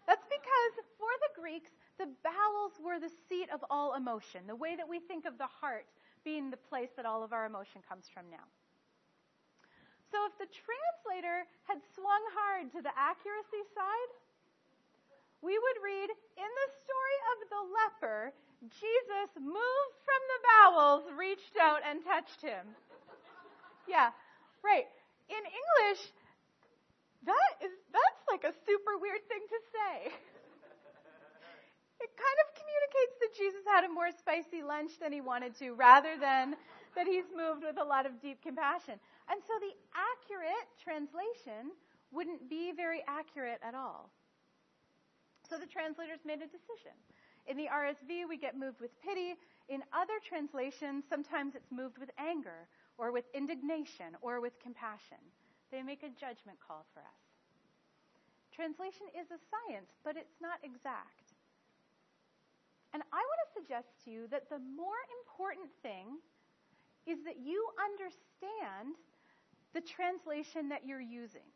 That's 0.06 0.26
because 0.30 0.74
for 1.02 1.10
the 1.26 1.42
Greeks, 1.42 1.72
the 1.98 2.08
bowels 2.24 2.74
were 2.84 3.00
the 3.00 3.12
seat 3.28 3.50
of 3.54 3.64
all 3.70 3.96
emotion, 3.96 4.48
the 4.48 4.56
way 4.56 4.76
that 4.76 4.88
we 4.88 5.00
think 5.00 5.26
of 5.26 5.38
the 5.38 5.50
heart 5.50 5.86
being 6.24 6.50
the 6.50 6.58
place 6.70 6.90
that 6.96 7.06
all 7.06 7.24
of 7.24 7.34
our 7.34 7.46
emotion 7.46 7.82
comes 7.88 8.06
from 8.14 8.30
now. 8.30 8.46
So 10.12 10.20
if 10.28 10.36
the 10.38 10.50
translator 10.52 11.48
had 11.64 11.80
swung 11.96 12.24
hard 12.36 12.72
to 12.76 12.84
the 12.84 12.92
accuracy 12.94 13.64
side, 13.72 14.12
we 15.42 15.56
would 15.58 15.80
read 15.82 16.10
in 16.12 16.52
the 16.52 16.70
story 16.84 17.18
of 17.32 17.38
the 17.50 17.62
leper, 17.74 18.20
Jesus 18.70 19.30
moved 19.40 19.96
from 20.06 20.22
the 20.30 20.40
bowels, 20.46 21.04
reached 21.18 21.58
out 21.58 21.82
and 21.82 22.04
touched 22.06 22.44
him. 22.46 22.62
Yeah, 23.90 24.14
right. 24.62 24.86
In 25.32 25.42
English, 25.42 26.02
that 27.26 27.52
is 27.66 27.74
that's 27.90 28.22
like 28.30 28.46
a 28.46 28.54
super 28.68 29.02
weird 29.02 29.26
thing 29.26 29.42
to 29.42 29.60
say. 29.74 29.96
it 32.06 32.12
kind 32.14 32.38
of 32.46 32.48
communicates 32.54 33.16
that 33.22 33.32
Jesus 33.34 33.61
had 33.74 33.84
a 33.86 33.90
more 33.90 34.12
spicy 34.12 34.64
lunch 34.64 35.00
than 35.00 35.12
he 35.12 35.22
wanted 35.22 35.56
to, 35.60 35.72
rather 35.72 36.20
than 36.20 36.56
that 36.96 37.08
he's 37.08 37.32
moved 37.32 37.64
with 37.64 37.80
a 37.80 37.84
lot 37.84 38.06
of 38.06 38.22
deep 38.22 38.44
compassion. 38.44 39.00
And 39.32 39.40
so 39.48 39.54
the 39.64 39.74
accurate 39.96 40.68
translation 40.84 41.72
wouldn't 42.12 42.50
be 42.50 42.74
very 42.76 43.02
accurate 43.08 43.60
at 43.64 43.74
all. 43.74 44.12
So 45.50 45.58
the 45.58 45.68
translators 45.68 46.20
made 46.26 46.44
a 46.44 46.52
decision. 46.52 46.96
In 47.48 47.56
the 47.58 47.68
RSV, 47.72 48.28
we 48.28 48.38
get 48.38 48.60
moved 48.60 48.80
with 48.80 48.92
pity. 49.02 49.36
In 49.70 49.82
other 49.96 50.20
translations, 50.20 51.06
sometimes 51.10 51.56
it's 51.56 51.72
moved 51.72 51.98
with 51.98 52.12
anger, 52.20 52.68
or 52.98 53.12
with 53.12 53.26
indignation, 53.34 54.20
or 54.22 54.42
with 54.42 54.54
compassion. 54.62 55.18
They 55.72 55.82
make 55.82 56.04
a 56.04 56.12
judgment 56.12 56.60
call 56.60 56.86
for 56.94 57.00
us. 57.00 57.24
Translation 58.52 59.08
is 59.16 59.32
a 59.32 59.40
science, 59.48 59.90
but 60.04 60.18
it's 60.18 60.40
not 60.44 60.60
exact. 60.62 61.21
And 62.94 63.04
I 63.12 63.22
want 63.24 63.40
to 63.48 63.54
suggest 63.56 63.88
to 64.04 64.12
you 64.12 64.28
that 64.32 64.50
the 64.50 64.60
more 64.60 65.00
important 65.24 65.72
thing 65.82 66.20
is 67.08 67.24
that 67.24 67.40
you 67.40 67.66
understand 67.80 69.00
the 69.74 69.82
translation 69.82 70.68
that 70.70 70.86
you're 70.86 71.02
using. 71.02 71.48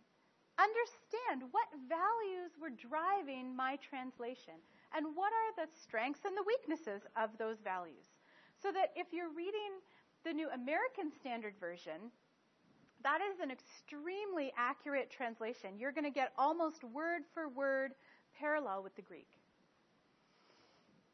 Understand 0.58 1.52
what 1.52 1.68
values 1.92 2.56
were 2.56 2.72
driving 2.72 3.54
my 3.54 3.76
translation 3.84 4.56
and 4.96 5.16
what 5.16 5.34
are 5.36 5.66
the 5.66 5.72
strengths 5.84 6.24
and 6.24 6.36
the 6.38 6.48
weaknesses 6.48 7.04
of 7.20 7.30
those 7.38 7.60
values. 7.60 8.16
So 8.64 8.72
that 8.72 8.96
if 8.96 9.12
you're 9.12 9.36
reading 9.36 9.84
the 10.24 10.32
New 10.32 10.48
American 10.56 11.12
Standard 11.12 11.56
Version, 11.60 12.10
that 13.04 13.20
is 13.20 13.42
an 13.44 13.52
extremely 13.52 14.54
accurate 14.58 15.12
translation. 15.12 15.78
You're 15.78 15.92
going 15.92 16.06
to 16.06 16.16
get 16.16 16.32
almost 16.38 16.86
word 16.86 17.24
for 17.34 17.50
word 17.50 17.92
parallel 18.40 18.82
with 18.82 18.96
the 18.96 19.02
Greek 19.02 19.28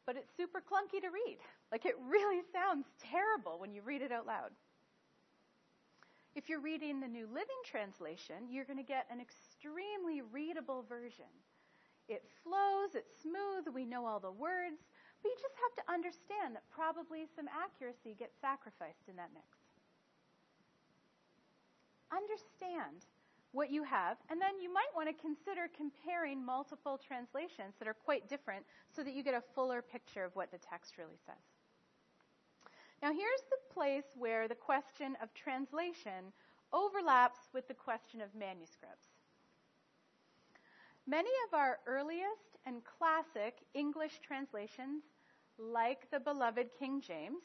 but 0.06 0.16
it's 0.16 0.36
super 0.36 0.60
clunky 0.60 1.00
to 1.00 1.08
read. 1.08 1.38
Like 1.70 1.86
it 1.86 1.94
really 2.08 2.42
sounds 2.52 2.86
terrible 3.00 3.58
when 3.58 3.72
you 3.72 3.82
read 3.82 4.02
it 4.02 4.12
out 4.12 4.26
loud. 4.26 4.50
If 6.34 6.48
you're 6.48 6.60
reading 6.60 7.00
the 7.00 7.08
New 7.08 7.26
Living 7.28 7.60
Translation, 7.64 8.48
you're 8.48 8.64
going 8.64 8.80
to 8.80 8.88
get 8.88 9.06
an 9.12 9.20
extremely 9.20 10.22
readable 10.32 10.84
version. 10.88 11.28
It 12.08 12.24
flows, 12.42 12.96
it's 12.96 13.20
smooth, 13.20 13.68
we 13.72 13.84
know 13.84 14.06
all 14.06 14.18
the 14.18 14.32
words, 14.32 14.80
but 15.22 15.28
you 15.28 15.36
just 15.36 15.54
have 15.60 15.76
to 15.84 15.92
understand 15.92 16.56
that 16.56 16.64
probably 16.72 17.28
some 17.36 17.46
accuracy 17.52 18.16
gets 18.18 18.34
sacrificed 18.40 19.06
in 19.08 19.16
that 19.16 19.30
mix. 19.36 19.46
Understand 22.10 23.04
what 23.52 23.70
you 23.70 23.82
have, 23.84 24.16
and 24.30 24.40
then 24.40 24.60
you 24.60 24.72
might 24.72 24.92
want 24.96 25.08
to 25.08 25.22
consider 25.22 25.68
comparing 25.76 26.44
multiple 26.44 26.98
translations 26.98 27.74
that 27.78 27.86
are 27.86 27.94
quite 27.94 28.28
different 28.28 28.64
so 28.94 29.04
that 29.04 29.14
you 29.14 29.22
get 29.22 29.34
a 29.34 29.42
fuller 29.54 29.82
picture 29.82 30.24
of 30.24 30.34
what 30.34 30.50
the 30.50 30.58
text 30.58 30.96
really 30.98 31.18
says. 31.26 31.44
Now, 33.02 33.12
here's 33.12 33.42
the 33.50 33.74
place 33.74 34.04
where 34.16 34.48
the 34.48 34.54
question 34.54 35.16
of 35.22 35.34
translation 35.34 36.32
overlaps 36.72 37.40
with 37.52 37.68
the 37.68 37.74
question 37.74 38.20
of 38.20 38.34
manuscripts. 38.34 39.08
Many 41.06 41.30
of 41.48 41.54
our 41.58 41.78
earliest 41.86 42.56
and 42.64 42.76
classic 42.84 43.58
English 43.74 44.20
translations, 44.26 45.02
like 45.58 46.10
the 46.10 46.20
beloved 46.20 46.68
King 46.78 47.00
James, 47.00 47.42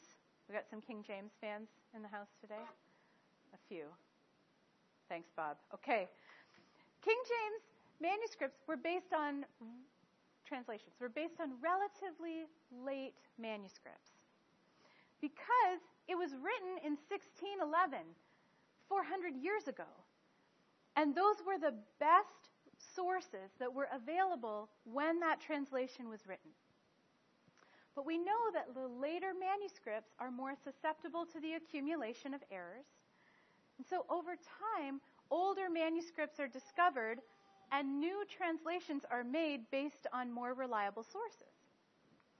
we've 0.48 0.56
got 0.56 0.70
some 0.70 0.80
King 0.80 1.04
James 1.06 1.32
fans 1.40 1.68
in 1.94 2.02
the 2.02 2.08
house 2.08 2.30
today? 2.40 2.54
A 3.52 3.58
few. 3.68 3.84
Thanks, 5.08 5.30
Bob. 5.36 5.56
Okay. 5.72 6.08
King 7.02 7.16
James 7.24 7.62
manuscripts 8.00 8.62
were 8.66 8.76
based 8.76 9.12
on 9.12 9.44
translations 10.46 10.96
were 10.98 11.10
based 11.10 11.40
on 11.40 11.52
relatively 11.60 12.48
late 12.72 13.14
manuscripts 13.38 14.16
because 15.20 15.82
it 16.08 16.16
was 16.16 16.32
written 16.32 16.80
in 16.80 16.96
1611, 17.12 18.00
400 18.88 19.36
years 19.36 19.68
ago. 19.68 19.88
And 20.96 21.14
those 21.14 21.36
were 21.46 21.58
the 21.58 21.74
best 22.00 22.48
sources 22.78 23.52
that 23.58 23.72
were 23.72 23.88
available 23.92 24.70
when 24.84 25.20
that 25.20 25.40
translation 25.40 26.08
was 26.08 26.26
written. 26.26 26.50
But 27.94 28.06
we 28.06 28.16
know 28.16 28.54
that 28.54 28.74
the 28.74 28.86
later 28.86 29.32
manuscripts 29.34 30.14
are 30.18 30.30
more 30.30 30.54
susceptible 30.54 31.26
to 31.26 31.40
the 31.40 31.54
accumulation 31.54 32.32
of 32.32 32.40
errors. 32.50 32.86
And 33.78 33.86
so 33.86 34.04
over 34.10 34.34
time, 34.34 35.00
older 35.30 35.70
manuscripts 35.70 36.38
are 36.40 36.48
discovered 36.48 37.18
and 37.70 38.00
new 38.00 38.24
translations 38.28 39.04
are 39.10 39.24
made 39.24 39.70
based 39.70 40.06
on 40.12 40.32
more 40.32 40.54
reliable 40.54 41.04
sources. 41.04 41.54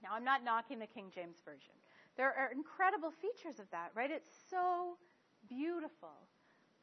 Now, 0.01 0.09
I'm 0.13 0.23
not 0.23 0.43
knocking 0.43 0.79
the 0.79 0.87
King 0.87 1.11
James 1.13 1.37
Version. 1.45 1.75
There 2.17 2.33
are 2.35 2.51
incredible 2.51 3.11
features 3.11 3.59
of 3.59 3.69
that, 3.71 3.91
right? 3.95 4.11
It's 4.11 4.29
so 4.49 4.97
beautiful. 5.47 6.15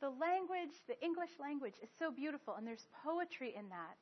The 0.01 0.11
language, 0.11 0.77
the 0.87 1.01
English 1.03 1.31
language, 1.41 1.75
is 1.83 1.89
so 1.99 2.11
beautiful, 2.11 2.55
and 2.57 2.67
there's 2.67 2.87
poetry 3.05 3.55
in 3.57 3.69
that. 3.71 3.97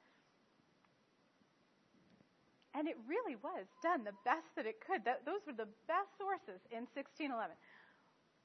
And 2.74 2.88
it 2.88 2.96
really 3.06 3.36
was 3.36 3.66
done 3.82 4.02
the 4.02 4.18
best 4.24 4.50
that 4.56 4.66
it 4.66 4.82
could. 4.82 5.04
That, 5.04 5.22
those 5.24 5.46
were 5.46 5.54
the 5.54 5.70
best 5.86 6.10
sources 6.18 6.58
in 6.74 6.90
1611. 6.90 7.54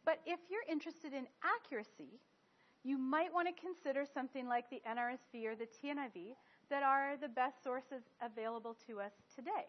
But 0.06 0.20
if 0.26 0.40
you're 0.50 0.66
interested 0.70 1.14
in 1.14 1.28
accuracy, 1.44 2.20
you 2.84 2.98
might 2.98 3.34
want 3.34 3.48
to 3.48 3.62
consider 3.62 4.06
something 4.06 4.48
like 4.48 4.70
the 4.70 4.82
NRSV 4.88 5.46
or 5.46 5.56
the 5.56 5.68
TNIV 5.68 6.36
that 6.70 6.84
are 6.84 7.18
the 7.20 7.28
best 7.28 7.64
sources 7.64 8.04
available 8.22 8.76
to 8.88 9.00
us 9.00 9.12
today. 9.36 9.68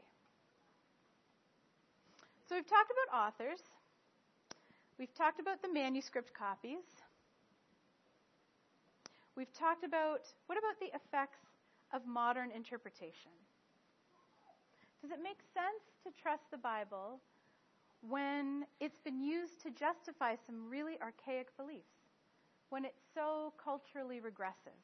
So 2.49 2.55
we've 2.55 2.66
talked 2.66 2.90
about 2.90 3.27
authors. 3.27 3.61
We've 4.99 5.14
talked 5.14 5.40
about 5.40 5.62
the 5.62 5.73
manuscript 5.73 6.33
copies. 6.35 6.85
We've 9.37 9.53
talked 9.53 9.85
about 9.85 10.21
what 10.47 10.59
about 10.59 10.79
the 10.81 10.95
effects 10.95 11.38
of 11.93 12.07
modern 12.07 12.51
interpretation? 12.51 13.31
Does 15.03 15.11
it 15.11 15.23
make 15.23 15.38
sense 15.55 15.83
to 16.05 16.23
trust 16.23 16.51
the 16.51 16.59
Bible 16.59 17.21
when 18.08 18.64
it's 18.80 18.98
been 18.98 19.20
used 19.20 19.60
to 19.62 19.70
justify 19.70 20.34
some 20.46 20.68
really 20.68 20.98
archaic 21.02 21.56
beliefs? 21.56 22.08
When 22.70 22.84
it's 22.84 23.02
so 23.14 23.52
culturally 23.62 24.20
regressive? 24.20 24.78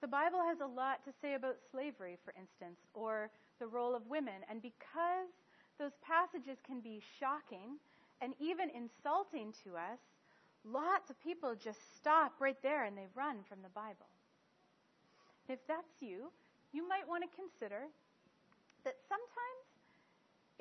The 0.00 0.08
Bible 0.08 0.40
has 0.42 0.60
a 0.60 0.66
lot 0.66 1.04
to 1.04 1.12
say 1.22 1.34
about 1.34 1.56
slavery, 1.70 2.18
for 2.24 2.34
instance, 2.36 2.80
or 2.92 3.30
the 3.60 3.68
role 3.68 3.94
of 3.94 4.06
women. 4.08 4.42
And 4.50 4.60
because 4.60 5.30
those 5.78 5.94
passages 6.02 6.58
can 6.66 6.80
be 6.80 7.00
shocking 7.20 7.78
and 8.20 8.34
even 8.40 8.68
insulting 8.74 9.54
to 9.64 9.76
us, 9.76 10.02
lots 10.64 11.10
of 11.10 11.22
people 11.22 11.54
just 11.54 11.94
stop 11.96 12.34
right 12.40 12.58
there 12.62 12.84
and 12.84 12.96
they 12.98 13.06
run 13.14 13.42
from 13.48 13.62
the 13.62 13.70
Bible. 13.70 14.10
If 15.48 15.58
that's 15.66 16.00
you, 16.00 16.30
you 16.72 16.86
might 16.88 17.06
want 17.06 17.22
to 17.22 17.36
consider 17.36 17.86
that 18.84 18.98
sometimes 19.06 19.41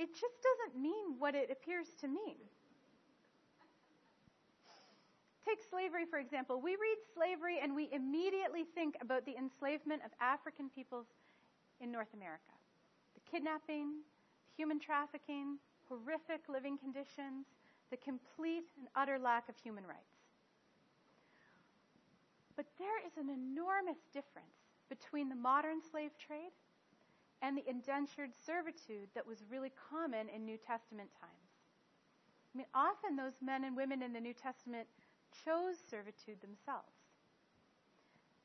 it 0.02 0.10
just 0.18 0.42
doesn't 0.42 0.82
mean 0.82 1.20
what 1.20 1.36
it 1.36 1.52
appears 1.52 1.94
to 2.02 2.08
mean. 2.08 2.42
Take 5.46 5.60
slavery, 5.70 6.06
for 6.10 6.18
example. 6.18 6.60
We 6.60 6.72
read 6.72 6.98
slavery 7.14 7.60
and 7.62 7.76
we 7.76 7.88
immediately 7.94 8.66
think 8.74 8.96
about 9.00 9.26
the 9.26 9.38
enslavement 9.38 10.02
of 10.04 10.12
African 10.20 10.70
peoples 10.70 11.06
in 11.80 11.92
North 11.92 12.14
America. 12.16 12.54
The 13.14 13.22
kidnapping, 13.30 14.02
human 14.58 14.80
trafficking, 14.80 15.58
horrific 15.88 16.50
living 16.50 16.78
conditions, 16.78 17.46
the 17.92 17.98
complete 17.98 18.66
and 18.78 18.88
utter 18.96 19.20
lack 19.20 19.50
of 19.50 19.56
human 19.58 19.86
rights. 19.86 20.18
But 22.56 22.66
there 22.80 23.06
is 23.06 23.18
an 23.18 23.30
enormous 23.30 24.02
difference 24.14 24.66
between 24.90 25.30
the 25.30 25.36
modern 25.36 25.78
slave 25.82 26.18
trade 26.18 26.54
and 27.42 27.58
the 27.58 27.68
indentured 27.68 28.32
servitude 28.46 29.10
that 29.16 29.26
was 29.26 29.44
really 29.50 29.72
common 29.90 30.30
in 30.30 30.46
New 30.46 30.58
Testament 30.58 31.10
times. 31.20 31.52
I 32.54 32.58
mean, 32.58 32.68
often 32.74 33.16
those 33.16 33.34
men 33.42 33.64
and 33.64 33.76
women 33.76 34.02
in 34.04 34.14
the 34.14 34.20
New 34.20 34.34
Testament 34.34 34.88
chose 35.46 35.76
servitude 35.90 36.42
themselves. 36.42 36.92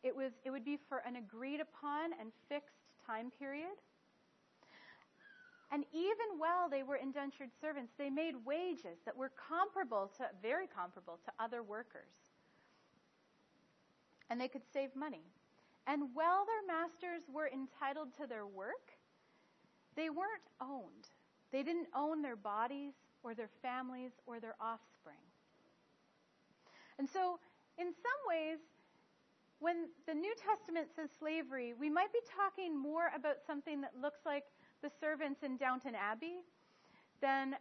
It, 0.03 0.15
was, 0.15 0.33
it 0.45 0.51
would 0.51 0.65
be 0.65 0.79
for 0.89 0.99
an 1.07 1.17
agreed 1.17 1.61
upon 1.61 2.13
and 2.21 2.31
fixed 2.49 2.77
time 3.07 3.31
period. 3.39 3.77
And 5.73 5.85
even 5.93 6.39
while 6.39 6.69
they 6.71 6.85
were 6.85 6.97
indentured 6.97 7.51
servants, 7.61 7.93
they 7.99 8.09
made 8.09 8.35
wages 8.45 8.99
that 9.05 9.17
were 9.17 9.33
comparable 9.35 10.13
to, 10.19 10.29
very 10.41 10.69
comparable 10.69 11.19
to 11.25 11.33
other 11.43 11.63
workers. 11.63 12.15
And 14.31 14.41
they 14.41 14.49
could 14.49 14.63
save 14.73 14.95
money. 14.95 15.25
And 15.87 16.03
while 16.15 16.45
their 16.45 16.67
masters 16.67 17.23
were 17.33 17.49
entitled 17.49 18.09
to 18.21 18.27
their 18.27 18.47
work, 18.47 18.91
they 19.95 20.11
weren't 20.11 20.47
owned. 20.61 21.09
They 21.53 21.63
didn't 21.63 21.89
own 21.95 22.23
their 22.23 22.37
bodies 22.37 22.95
or 23.23 23.35
their 23.35 23.51
families 23.63 24.13
or 24.27 24.41
their 24.41 24.57
offspring. 24.61 25.23
And 26.99 27.09
so, 27.09 27.39
in 27.79 27.87
some 27.87 28.21
ways, 28.29 28.59
when 29.59 29.89
the 30.07 30.15
New 30.15 30.35
Testament 30.37 30.89
says 30.95 31.11
slavery, 31.19 31.73
we 31.79 31.89
might 31.89 32.13
be 32.13 32.21
talking 32.37 32.77
more 32.77 33.11
about 33.15 33.37
something 33.47 33.81
that 33.81 33.93
looks 34.01 34.21
like 34.27 34.45
the 34.83 34.91
servants 35.01 35.43
in 35.43 35.57
Downton 35.57 35.95
Abbey 35.95 36.41
than 37.21 37.57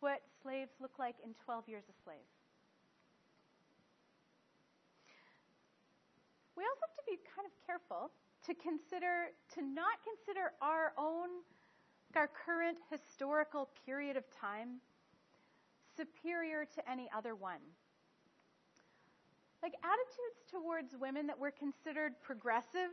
what 0.00 0.22
slaves 0.42 0.72
look 0.80 0.98
like 0.98 1.16
in 1.24 1.34
12 1.44 1.68
Years 1.68 1.84
a 1.88 1.94
Slave. 2.04 2.35
We 6.56 6.64
also 6.64 6.80
have 6.88 6.96
to 6.96 7.06
be 7.06 7.18
kind 7.36 7.46
of 7.46 7.52
careful 7.66 8.10
to 8.46 8.54
consider, 8.54 9.32
to 9.54 9.60
not 9.62 10.00
consider 10.02 10.52
our 10.62 10.92
own, 10.96 11.44
our 12.16 12.28
current 12.28 12.78
historical 12.90 13.68
period 13.84 14.16
of 14.16 14.24
time 14.32 14.80
superior 15.96 16.64
to 16.64 16.90
any 16.90 17.08
other 17.16 17.34
one. 17.34 17.60
Like 19.62 19.72
attitudes 19.82 20.44
towards 20.50 20.94
women 21.00 21.26
that 21.26 21.38
were 21.38 21.50
considered 21.50 22.12
progressive, 22.22 22.92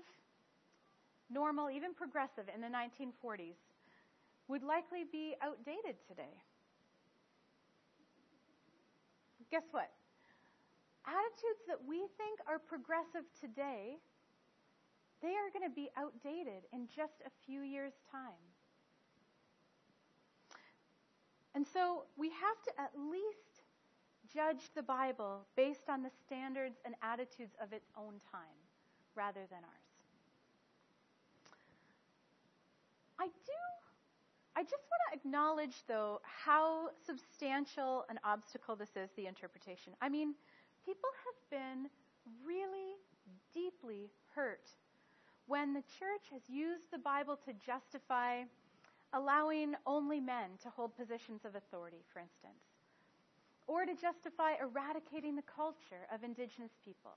normal, 1.30 1.70
even 1.70 1.94
progressive 1.94 2.46
in 2.54 2.62
the 2.62 2.68
1940s 2.68 3.60
would 4.48 4.64
likely 4.64 5.04
be 5.10 5.36
outdated 5.42 5.96
today. 6.08 6.42
Guess 9.52 9.64
what? 9.72 9.92
Attitudes 11.06 11.64
that 11.68 11.84
we 11.88 12.08
think 12.18 12.40
are 12.48 12.60
progressive 12.60 13.28
today, 13.40 13.98
they 15.22 15.36
are 15.36 15.50
going 15.52 15.68
to 15.68 15.74
be 15.74 15.90
outdated 15.98 16.64
in 16.72 16.88
just 16.88 17.24
a 17.26 17.32
few 17.46 17.62
years' 17.62 18.00
time. 18.12 18.44
And 21.56 21.66
so 21.68 22.06
we 22.18 22.30
have 22.30 22.62
to 22.66 22.82
at 22.82 22.92
least 22.98 23.64
judge 24.34 24.72
the 24.76 24.82
Bible 24.82 25.46
based 25.56 25.90
on 25.90 26.02
the 26.04 26.10
standards 26.26 26.78
and 26.86 26.96
attitudes 27.02 27.56
of 27.62 27.74
its 27.74 27.90
own 27.98 28.20
time 28.32 28.60
rather 29.16 29.42
than 29.50 29.60
ours. 29.60 29.94
I 33.20 33.28
do, 33.28 33.62
I 34.56 34.64
just 34.64 34.74
want 34.74 35.02
to 35.12 35.20
acknowledge, 35.20 35.76
though, 35.88 36.20
how 36.24 36.90
substantial 37.06 38.06
an 38.10 38.20
obstacle 38.24 38.76
this 38.76 38.96
is, 38.96 39.10
the 39.16 39.28
interpretation. 39.28 39.94
I 40.02 40.10
mean, 40.10 40.34
people 40.86 41.10
have 41.26 41.50
been 41.50 41.90
really 42.46 42.96
deeply 43.54 44.10
hurt 44.36 44.70
when 45.48 45.74
the 45.74 45.84
church 46.00 46.32
has 46.32 46.42
used 46.48 46.86
the 46.92 46.98
Bible 47.00 47.38
to 47.46 47.54
justify 47.54 48.44
allowing 49.14 49.76
only 49.86 50.20
men 50.20 50.50
to 50.64 50.70
hold 50.70 50.96
positions 50.98 51.46
of 51.46 51.56
authority, 51.56 52.04
for 52.12 52.20
instance 52.20 52.74
or 53.68 53.86
to 53.86 53.94
justify 53.96 54.54
eradicating 54.62 55.36
the 55.36 55.44
culture 55.44 56.08
of 56.14 56.24
indigenous 56.24 56.72
people, 56.84 57.16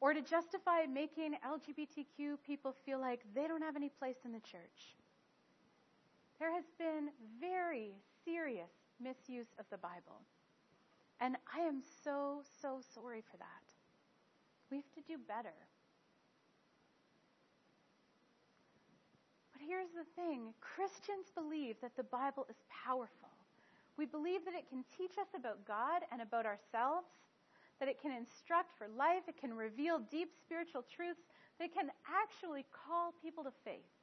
or 0.00 0.14
to 0.14 0.22
justify 0.22 0.86
making 0.86 1.36
LGBTQ 1.46 2.36
people 2.44 2.74
feel 2.84 2.98
like 2.98 3.20
they 3.34 3.46
don't 3.46 3.62
have 3.62 3.76
any 3.76 3.88
place 3.88 4.16
in 4.24 4.32
the 4.32 4.40
church. 4.40 4.96
There 6.38 6.52
has 6.52 6.64
been 6.78 7.10
very 7.40 7.92
serious 8.24 8.70
misuse 9.00 9.46
of 9.58 9.66
the 9.70 9.78
Bible. 9.78 10.20
And 11.22 11.36
I 11.54 11.60
am 11.60 11.82
so, 12.02 12.42
so 12.60 12.80
sorry 12.94 13.22
for 13.30 13.36
that. 13.36 13.64
We 14.72 14.78
have 14.78 14.90
to 14.98 15.06
do 15.06 15.22
better. 15.22 15.54
But 19.54 19.62
here's 19.62 19.94
the 19.94 20.08
thing 20.18 20.50
Christians 20.58 21.30
believe 21.32 21.76
that 21.80 21.94
the 21.96 22.02
Bible 22.02 22.44
is 22.50 22.56
powerful. 22.66 23.30
We 23.96 24.04
believe 24.04 24.44
that 24.46 24.54
it 24.54 24.66
can 24.68 24.82
teach 24.98 25.14
us 25.14 25.30
about 25.36 25.64
God 25.64 26.02
and 26.10 26.22
about 26.22 26.44
ourselves, 26.44 27.06
that 27.78 27.88
it 27.88 28.02
can 28.02 28.10
instruct 28.10 28.74
for 28.76 28.88
life, 28.88 29.22
it 29.28 29.38
can 29.38 29.54
reveal 29.54 30.00
deep 30.10 30.32
spiritual 30.42 30.82
truths, 30.82 31.22
that 31.60 31.66
it 31.66 31.74
can 31.74 31.86
actually 32.02 32.66
call 32.74 33.14
people 33.22 33.44
to 33.44 33.52
faith. 33.64 33.94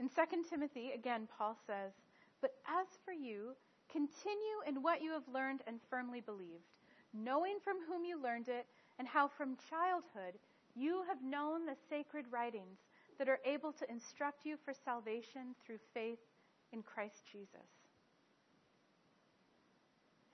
In 0.00 0.08
2 0.08 0.48
Timothy, 0.48 0.92
again, 0.94 1.28
Paul 1.36 1.58
says, 1.66 1.92
But 2.40 2.52
as 2.64 2.86
for 3.04 3.12
you, 3.12 3.52
continue 3.92 4.64
in 4.66 4.82
what 4.82 5.02
you 5.02 5.12
have 5.12 5.28
learned 5.32 5.60
and 5.66 5.78
firmly 5.90 6.20
believed, 6.20 6.72
knowing 7.12 7.58
from 7.62 7.76
whom 7.86 8.04
you 8.04 8.20
learned 8.20 8.48
it, 8.48 8.66
and 8.98 9.06
how 9.06 9.28
from 9.28 9.56
childhood 9.68 10.40
you 10.74 11.04
have 11.06 11.22
known 11.22 11.66
the 11.66 11.76
sacred 11.90 12.24
writings 12.30 12.78
that 13.18 13.28
are 13.28 13.40
able 13.44 13.72
to 13.72 13.90
instruct 13.90 14.46
you 14.46 14.56
for 14.64 14.72
salvation 14.72 15.54
through 15.64 15.78
faith 15.92 16.18
in 16.72 16.82
Christ 16.82 17.22
Jesus. 17.30 17.68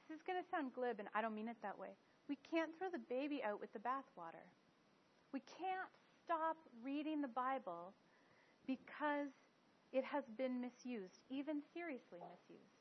This 0.08 0.16
is 0.16 0.22
going 0.22 0.40
to 0.40 0.48
sound 0.48 0.72
glib, 0.72 1.00
and 1.00 1.08
I 1.14 1.20
don't 1.20 1.34
mean 1.34 1.48
it 1.48 1.56
that 1.62 1.78
way. 1.78 1.98
We 2.28 2.38
can't 2.50 2.70
throw 2.78 2.88
the 2.88 3.02
baby 3.10 3.42
out 3.44 3.60
with 3.60 3.72
the 3.72 3.78
bathwater. 3.78 4.46
We 5.32 5.40
can't 5.58 5.90
stop 6.24 6.56
reading 6.84 7.20
the 7.20 7.28
Bible 7.28 7.92
because 8.66 9.32
it 9.92 10.04
has 10.04 10.24
been 10.36 10.60
misused, 10.60 11.18
even 11.28 11.60
seriously 11.74 12.20
misused. 12.20 12.77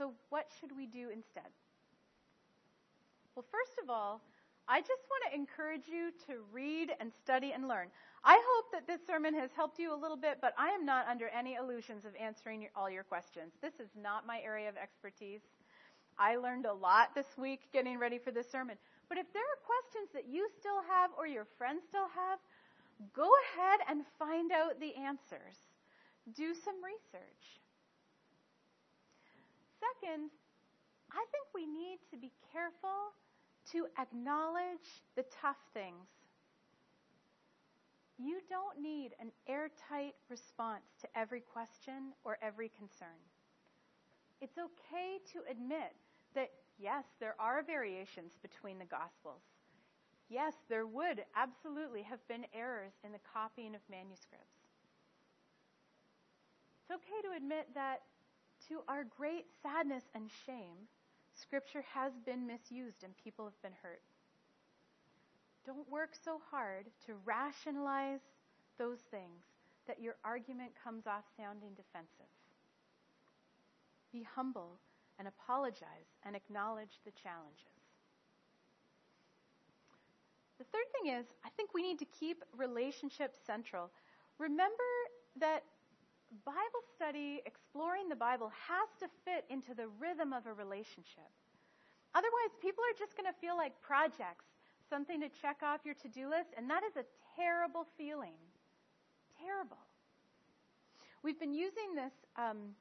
So, 0.00 0.14
what 0.30 0.46
should 0.58 0.74
we 0.74 0.86
do 0.86 1.10
instead? 1.12 1.52
Well, 3.36 3.44
first 3.52 3.76
of 3.82 3.90
all, 3.90 4.22
I 4.66 4.80
just 4.80 5.04
want 5.10 5.28
to 5.28 5.36
encourage 5.36 5.88
you 5.92 6.08
to 6.26 6.40
read 6.50 6.88
and 7.00 7.12
study 7.22 7.52
and 7.52 7.68
learn. 7.68 7.88
I 8.24 8.40
hope 8.42 8.72
that 8.72 8.86
this 8.86 9.06
sermon 9.06 9.34
has 9.34 9.50
helped 9.54 9.78
you 9.78 9.92
a 9.92 10.00
little 10.00 10.16
bit, 10.16 10.38
but 10.40 10.54
I 10.56 10.70
am 10.70 10.86
not 10.86 11.06
under 11.06 11.28
any 11.28 11.56
illusions 11.56 12.06
of 12.06 12.12
answering 12.18 12.62
your, 12.62 12.70
all 12.74 12.88
your 12.88 13.04
questions. 13.04 13.52
This 13.60 13.74
is 13.74 13.90
not 13.94 14.26
my 14.26 14.40
area 14.40 14.70
of 14.70 14.78
expertise. 14.78 15.42
I 16.18 16.36
learned 16.36 16.64
a 16.64 16.72
lot 16.72 17.14
this 17.14 17.36
week 17.36 17.68
getting 17.70 17.98
ready 17.98 18.16
for 18.16 18.30
this 18.30 18.50
sermon. 18.50 18.78
But 19.10 19.18
if 19.18 19.30
there 19.34 19.42
are 19.42 19.68
questions 19.68 20.08
that 20.14 20.32
you 20.32 20.48
still 20.58 20.80
have 20.88 21.10
or 21.18 21.26
your 21.26 21.46
friends 21.58 21.82
still 21.86 22.08
have, 22.08 22.38
go 23.14 23.28
ahead 23.44 23.80
and 23.86 24.06
find 24.18 24.50
out 24.50 24.80
the 24.80 24.94
answers. 24.94 25.60
Do 26.34 26.54
some 26.54 26.76
research. 26.82 27.59
Second, 29.80 30.30
I 31.10 31.24
think 31.32 31.46
we 31.54 31.66
need 31.66 31.98
to 32.10 32.16
be 32.16 32.32
careful 32.52 33.16
to 33.72 33.86
acknowledge 33.98 35.02
the 35.16 35.24
tough 35.40 35.58
things. 35.74 36.06
You 38.18 38.40
don't 38.48 38.80
need 38.80 39.12
an 39.18 39.32
airtight 39.48 40.14
response 40.28 40.84
to 41.00 41.08
every 41.16 41.40
question 41.40 42.12
or 42.22 42.36
every 42.42 42.70
concern. 42.76 43.16
It's 44.40 44.58
okay 44.58 45.18
to 45.32 45.40
admit 45.50 45.96
that, 46.34 46.50
yes, 46.78 47.04
there 47.18 47.34
are 47.40 47.62
variations 47.62 48.36
between 48.42 48.78
the 48.78 48.84
Gospels. 48.84 49.42
Yes, 50.28 50.54
there 50.68 50.86
would 50.86 51.24
absolutely 51.34 52.02
have 52.02 52.20
been 52.28 52.44
errors 52.54 52.92
in 53.04 53.12
the 53.12 53.24
copying 53.32 53.74
of 53.74 53.80
manuscripts. 53.90 54.60
It's 56.82 56.94
okay 56.94 57.20
to 57.28 57.36
admit 57.36 57.68
that, 57.74 58.02
to 58.70 58.80
our 58.86 59.04
great 59.04 59.46
sadness 59.62 60.04
and 60.14 60.30
shame, 60.46 60.86
Scripture 61.34 61.84
has 61.92 62.12
been 62.24 62.46
misused 62.46 63.02
and 63.02 63.12
people 63.16 63.44
have 63.44 63.62
been 63.62 63.76
hurt. 63.82 64.02
Don't 65.66 65.88
work 65.90 66.10
so 66.24 66.40
hard 66.50 66.86
to 67.06 67.14
rationalize 67.24 68.20
those 68.78 69.00
things 69.10 69.42
that 69.86 70.00
your 70.00 70.14
argument 70.24 70.70
comes 70.82 71.06
off 71.06 71.24
sounding 71.36 71.70
defensive. 71.74 72.30
Be 74.12 74.22
humble 74.22 74.78
and 75.18 75.26
apologize 75.26 76.08
and 76.24 76.36
acknowledge 76.36 77.00
the 77.04 77.12
challenges. 77.12 77.66
The 80.58 80.64
third 80.64 80.86
thing 80.92 81.12
is, 81.12 81.26
I 81.44 81.48
think 81.56 81.74
we 81.74 81.82
need 81.82 81.98
to 81.98 82.06
keep 82.06 82.44
relationships 82.56 83.38
central. 83.46 83.90
Remember 84.38 84.90
that 85.40 85.64
Bible 86.44 86.84
study, 86.94 87.42
exploring 87.44 88.08
the 88.08 88.16
Bible, 88.16 88.52
has 88.54 88.88
to 89.00 89.08
fit 89.24 89.44
into 89.50 89.74
the 89.74 89.88
rhythm 89.98 90.32
of 90.32 90.46
a 90.46 90.52
relationship. 90.52 91.26
Otherwise, 92.14 92.54
people 92.62 92.82
are 92.84 92.98
just 92.98 93.16
going 93.16 93.26
to 93.26 93.38
feel 93.40 93.56
like 93.56 93.74
projects, 93.82 94.46
something 94.88 95.20
to 95.20 95.28
check 95.28 95.58
off 95.62 95.80
your 95.84 95.94
to 95.94 96.08
do 96.08 96.30
list, 96.30 96.50
and 96.56 96.70
that 96.70 96.82
is 96.82 96.96
a 96.96 97.04
terrible 97.36 97.86
feeling. 97.96 98.38
Terrible. 99.38 99.78
We've 101.22 101.38
been 101.38 101.54
using 101.54 101.94
this 101.94 102.14
um, 102.36 102.74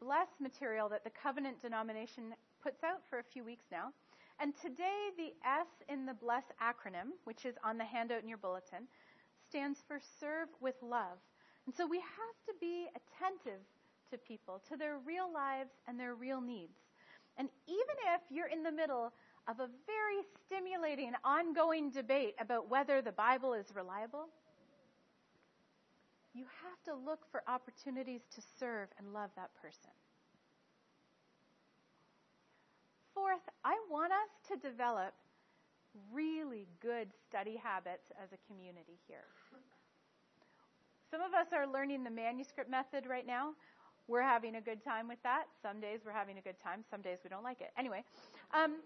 Bless 0.00 0.28
material 0.40 0.88
that 0.88 1.04
the 1.04 1.10
Covenant 1.10 1.60
denomination 1.62 2.34
puts 2.62 2.82
out 2.82 3.02
for 3.08 3.18
a 3.18 3.22
few 3.22 3.44
weeks 3.44 3.66
now. 3.70 3.92
And 4.40 4.52
today, 4.60 5.10
the 5.16 5.32
S 5.46 5.66
in 5.88 6.06
the 6.06 6.14
Bless 6.14 6.44
acronym, 6.62 7.14
which 7.24 7.44
is 7.44 7.54
on 7.64 7.78
the 7.78 7.84
handout 7.84 8.22
in 8.22 8.28
your 8.28 8.38
bulletin, 8.38 8.88
stands 9.48 9.80
for 9.86 10.00
Serve 10.20 10.48
with 10.60 10.74
Love. 10.82 11.18
And 11.66 11.74
so 11.74 11.86
we 11.86 11.98
have 11.98 12.36
to 12.46 12.54
be 12.60 12.86
attentive 12.94 13.60
to 14.10 14.18
people, 14.18 14.62
to 14.68 14.76
their 14.76 14.98
real 15.04 15.32
lives 15.32 15.70
and 15.88 15.98
their 15.98 16.14
real 16.14 16.40
needs. 16.40 16.78
And 17.36 17.48
even 17.66 17.96
if 18.14 18.20
you're 18.30 18.46
in 18.46 18.62
the 18.62 18.72
middle 18.72 19.12
of 19.48 19.60
a 19.60 19.68
very 19.86 20.22
stimulating, 20.46 21.12
ongoing 21.24 21.90
debate 21.90 22.34
about 22.40 22.70
whether 22.70 23.02
the 23.02 23.12
Bible 23.12 23.52
is 23.52 23.66
reliable, 23.74 24.28
you 26.34 26.44
have 26.62 26.82
to 26.84 26.94
look 27.04 27.20
for 27.30 27.42
opportunities 27.48 28.22
to 28.34 28.42
serve 28.60 28.88
and 28.98 29.12
love 29.12 29.30
that 29.36 29.50
person. 29.60 29.90
Fourth, 33.14 33.40
I 33.64 33.74
want 33.90 34.12
us 34.12 34.50
to 34.50 34.68
develop 34.68 35.14
really 36.12 36.68
good 36.82 37.08
study 37.28 37.56
habits 37.56 38.12
as 38.22 38.28
a 38.32 38.52
community 38.52 38.98
here. 39.08 39.24
Some 41.16 41.24
of 41.24 41.32
us 41.32 41.54
are 41.56 41.66
learning 41.66 42.04
the 42.04 42.10
manuscript 42.10 42.68
method 42.68 43.06
right 43.08 43.26
now. 43.26 43.54
We're 44.06 44.20
having 44.20 44.56
a 44.56 44.60
good 44.60 44.84
time 44.84 45.08
with 45.08 45.16
that. 45.22 45.44
Some 45.62 45.80
days 45.80 46.00
we're 46.04 46.12
having 46.12 46.36
a 46.36 46.42
good 46.42 46.60
time, 46.62 46.84
some 46.90 47.00
days 47.00 47.20
we 47.24 47.30
don't 47.30 47.42
like 47.42 47.62
it. 47.62 47.70
Anyway, 47.78 48.04
um, 48.52 48.84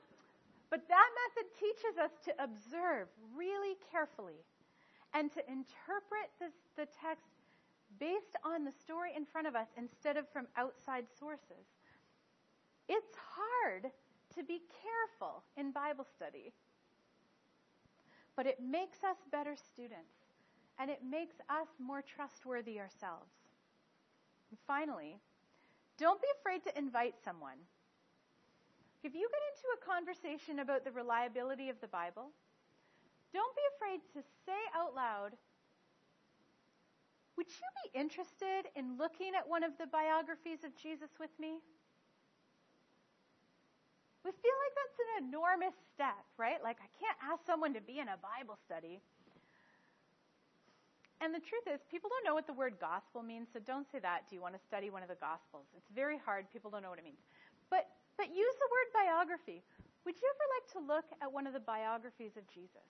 but 0.70 0.86
that 0.86 1.08
method 1.26 1.50
teaches 1.58 1.98
us 1.98 2.12
to 2.26 2.32
observe 2.38 3.08
really 3.36 3.74
carefully 3.90 4.46
and 5.12 5.32
to 5.32 5.40
interpret 5.50 6.30
this, 6.38 6.52
the 6.76 6.86
text 7.02 7.34
based 7.98 8.38
on 8.44 8.64
the 8.64 8.70
story 8.70 9.10
in 9.16 9.26
front 9.26 9.48
of 9.48 9.56
us 9.56 9.66
instead 9.76 10.16
of 10.16 10.28
from 10.32 10.46
outside 10.56 11.06
sources. 11.18 11.66
It's 12.88 13.16
hard 13.34 13.90
to 14.36 14.44
be 14.44 14.62
careful 14.86 15.42
in 15.56 15.72
Bible 15.72 16.06
study, 16.14 16.52
but 18.36 18.46
it 18.46 18.62
makes 18.62 19.02
us 19.02 19.16
better 19.32 19.56
students 19.56 20.19
and 20.80 20.88
it 20.88 21.00
makes 21.04 21.36
us 21.50 21.68
more 21.78 22.00
trustworthy 22.00 22.80
ourselves. 22.80 23.28
And 24.48 24.58
finally, 24.66 25.20
don't 25.98 26.20
be 26.20 26.26
afraid 26.40 26.64
to 26.64 26.78
invite 26.78 27.14
someone. 27.22 27.60
If 29.04 29.14
you 29.14 29.28
get 29.28 29.44
into 29.52 29.68
a 29.76 29.84
conversation 29.84 30.60
about 30.60 30.84
the 30.84 30.90
reliability 30.90 31.68
of 31.68 31.76
the 31.82 31.88
Bible, 31.88 32.32
don't 33.32 33.54
be 33.54 33.62
afraid 33.76 34.00
to 34.16 34.24
say 34.46 34.56
out 34.74 34.96
loud, 34.96 35.36
would 37.36 37.46
you 37.46 37.68
be 37.84 37.98
interested 38.00 38.72
in 38.74 38.96
looking 38.96 39.36
at 39.36 39.48
one 39.48 39.62
of 39.62 39.76
the 39.78 39.86
biographies 39.86 40.64
of 40.64 40.74
Jesus 40.76 41.10
with 41.20 41.30
me? 41.38 41.60
We 44.24 44.32
feel 44.32 44.56
like 44.64 44.74
that's 44.76 45.00
an 45.00 45.28
enormous 45.28 45.76
step, 45.94 46.24
right? 46.36 46.60
Like, 46.62 46.76
I 46.80 46.88
can't 47.00 47.16
ask 47.24 47.44
someone 47.46 47.72
to 47.72 47.80
be 47.80 48.00
in 48.00 48.08
a 48.08 48.20
Bible 48.20 48.58
study. 48.64 49.00
And 51.20 51.36
the 51.36 51.44
truth 51.44 51.68
is, 51.68 51.84
people 51.92 52.08
don't 52.08 52.24
know 52.24 52.32
what 52.32 52.48
the 52.48 52.56
word 52.56 52.80
gospel 52.80 53.20
means, 53.20 53.52
so 53.52 53.60
don't 53.60 53.84
say 53.92 54.00
that. 54.00 54.24
Do 54.28 54.34
you 54.34 54.40
want 54.40 54.56
to 54.56 54.62
study 54.64 54.88
one 54.88 55.04
of 55.04 55.12
the 55.12 55.20
gospels? 55.20 55.68
It's 55.76 55.92
very 55.92 56.16
hard. 56.16 56.48
People 56.48 56.72
don't 56.72 56.82
know 56.82 56.88
what 56.88 56.98
it 56.98 57.04
means. 57.04 57.20
But, 57.68 57.92
but 58.16 58.32
use 58.32 58.56
the 58.56 58.70
word 58.72 58.88
biography. 58.96 59.60
Would 60.08 60.16
you 60.16 60.26
ever 60.32 60.46
like 60.56 60.66
to 60.72 60.80
look 60.80 61.04
at 61.20 61.28
one 61.28 61.46
of 61.46 61.52
the 61.52 61.60
biographies 61.60 62.40
of 62.40 62.48
Jesus? 62.48 62.88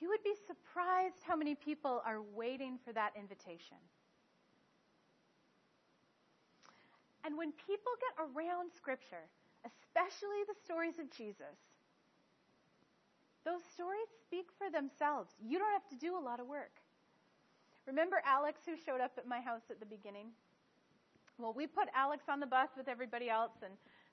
You 0.00 0.08
would 0.08 0.24
be 0.24 0.32
surprised 0.48 1.20
how 1.28 1.36
many 1.36 1.54
people 1.54 2.00
are 2.06 2.24
waiting 2.34 2.78
for 2.84 2.92
that 2.96 3.12
invitation. 3.12 3.76
And 7.24 7.36
when 7.36 7.52
people 7.52 7.92
get 8.00 8.16
around 8.32 8.72
Scripture, 8.72 9.28
especially 9.66 10.40
the 10.48 10.56
stories 10.64 10.96
of 10.98 11.10
Jesus, 11.10 11.60
those 13.44 13.60
stories 13.74 14.08
speak 14.24 14.48
for 14.56 14.70
themselves. 14.70 15.36
You 15.36 15.58
don't 15.58 15.72
have 15.72 15.88
to 15.90 15.96
do 15.96 16.16
a 16.16 16.22
lot 16.22 16.40
of 16.40 16.46
work. 16.46 16.72
Remember 17.88 18.20
Alex 18.26 18.60
who 18.66 18.76
showed 18.76 19.00
up 19.00 19.12
at 19.16 19.26
my 19.26 19.40
house 19.40 19.62
at 19.70 19.80
the 19.80 19.86
beginning? 19.86 20.26
Well, 21.38 21.54
we 21.54 21.66
put 21.66 21.88
Alex 21.96 22.24
on 22.28 22.38
the 22.38 22.46
bus 22.46 22.68
with 22.76 22.86
everybody 22.86 23.30
else 23.30 23.62
and 23.64 23.72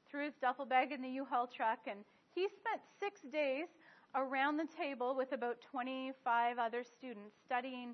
threw 0.09 0.23
his 0.23 0.35
duffel 0.39 0.65
bag 0.65 0.93
in 0.93 1.01
the 1.01 1.09
U-Haul 1.09 1.47
truck, 1.47 1.79
and 1.85 1.99
he 2.33 2.47
spent 2.47 2.79
six 2.99 3.19
days 3.33 3.67
around 4.15 4.55
the 4.55 4.67
table 4.79 5.13
with 5.13 5.33
about 5.33 5.59
25 5.59 6.57
other 6.57 6.83
students 6.85 7.35
studying 7.45 7.93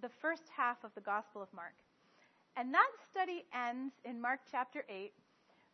the 0.00 0.08
first 0.08 0.44
half 0.56 0.84
of 0.84 0.94
the 0.94 1.00
Gospel 1.00 1.42
of 1.42 1.52
Mark. 1.52 1.74
And 2.56 2.72
that 2.72 2.90
study 3.10 3.44
ends 3.52 3.94
in 4.04 4.20
Mark 4.20 4.40
chapter 4.48 4.84
8 4.88 5.12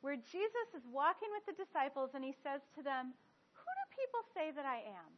where 0.00 0.16
Jesus 0.16 0.68
is 0.76 0.84
walking 0.92 1.28
with 1.32 1.44
the 1.44 1.64
disciples 1.64 2.10
and 2.14 2.24
he 2.24 2.34
says 2.44 2.60
to 2.76 2.82
them, 2.82 3.12
Who 3.52 3.64
do 3.64 3.84
people 3.92 4.20
say 4.32 4.52
that 4.56 4.64
I 4.64 4.84
am? 4.88 5.12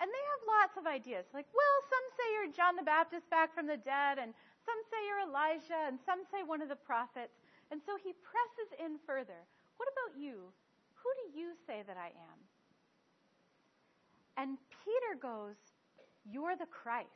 And 0.00 0.08
they 0.12 0.24
have 0.36 0.42
lots 0.44 0.74
of 0.76 0.84
ideas. 0.84 1.24
Like, 1.32 1.48
well, 1.56 1.76
some 1.88 2.06
say 2.16 2.26
you're 2.36 2.52
John 2.52 2.76
the 2.76 2.84
Baptist 2.84 3.28
back 3.32 3.54
from 3.56 3.66
the 3.66 3.80
dead, 3.80 4.20
and 4.20 4.36
some 4.64 4.76
say 4.92 5.00
you're 5.08 5.24
Elijah, 5.24 5.88
and 5.88 5.96
some 6.04 6.20
say 6.28 6.44
one 6.44 6.60
of 6.60 6.68
the 6.68 6.76
prophets. 6.76 7.40
And 7.72 7.80
so 7.80 7.96
he 7.96 8.12
presses 8.20 8.70
in 8.76 9.00
further. 9.08 9.40
What 9.80 9.88
about 9.88 10.20
you? 10.20 10.52
Who 11.00 11.10
do 11.22 11.38
you 11.38 11.56
say 11.66 11.82
that 11.86 11.96
I 11.96 12.12
am? 12.12 12.38
And 14.36 14.58
Peter 14.84 15.16
goes, 15.20 15.56
You're 16.28 16.56
the 16.56 16.68
Christ. 16.68 17.08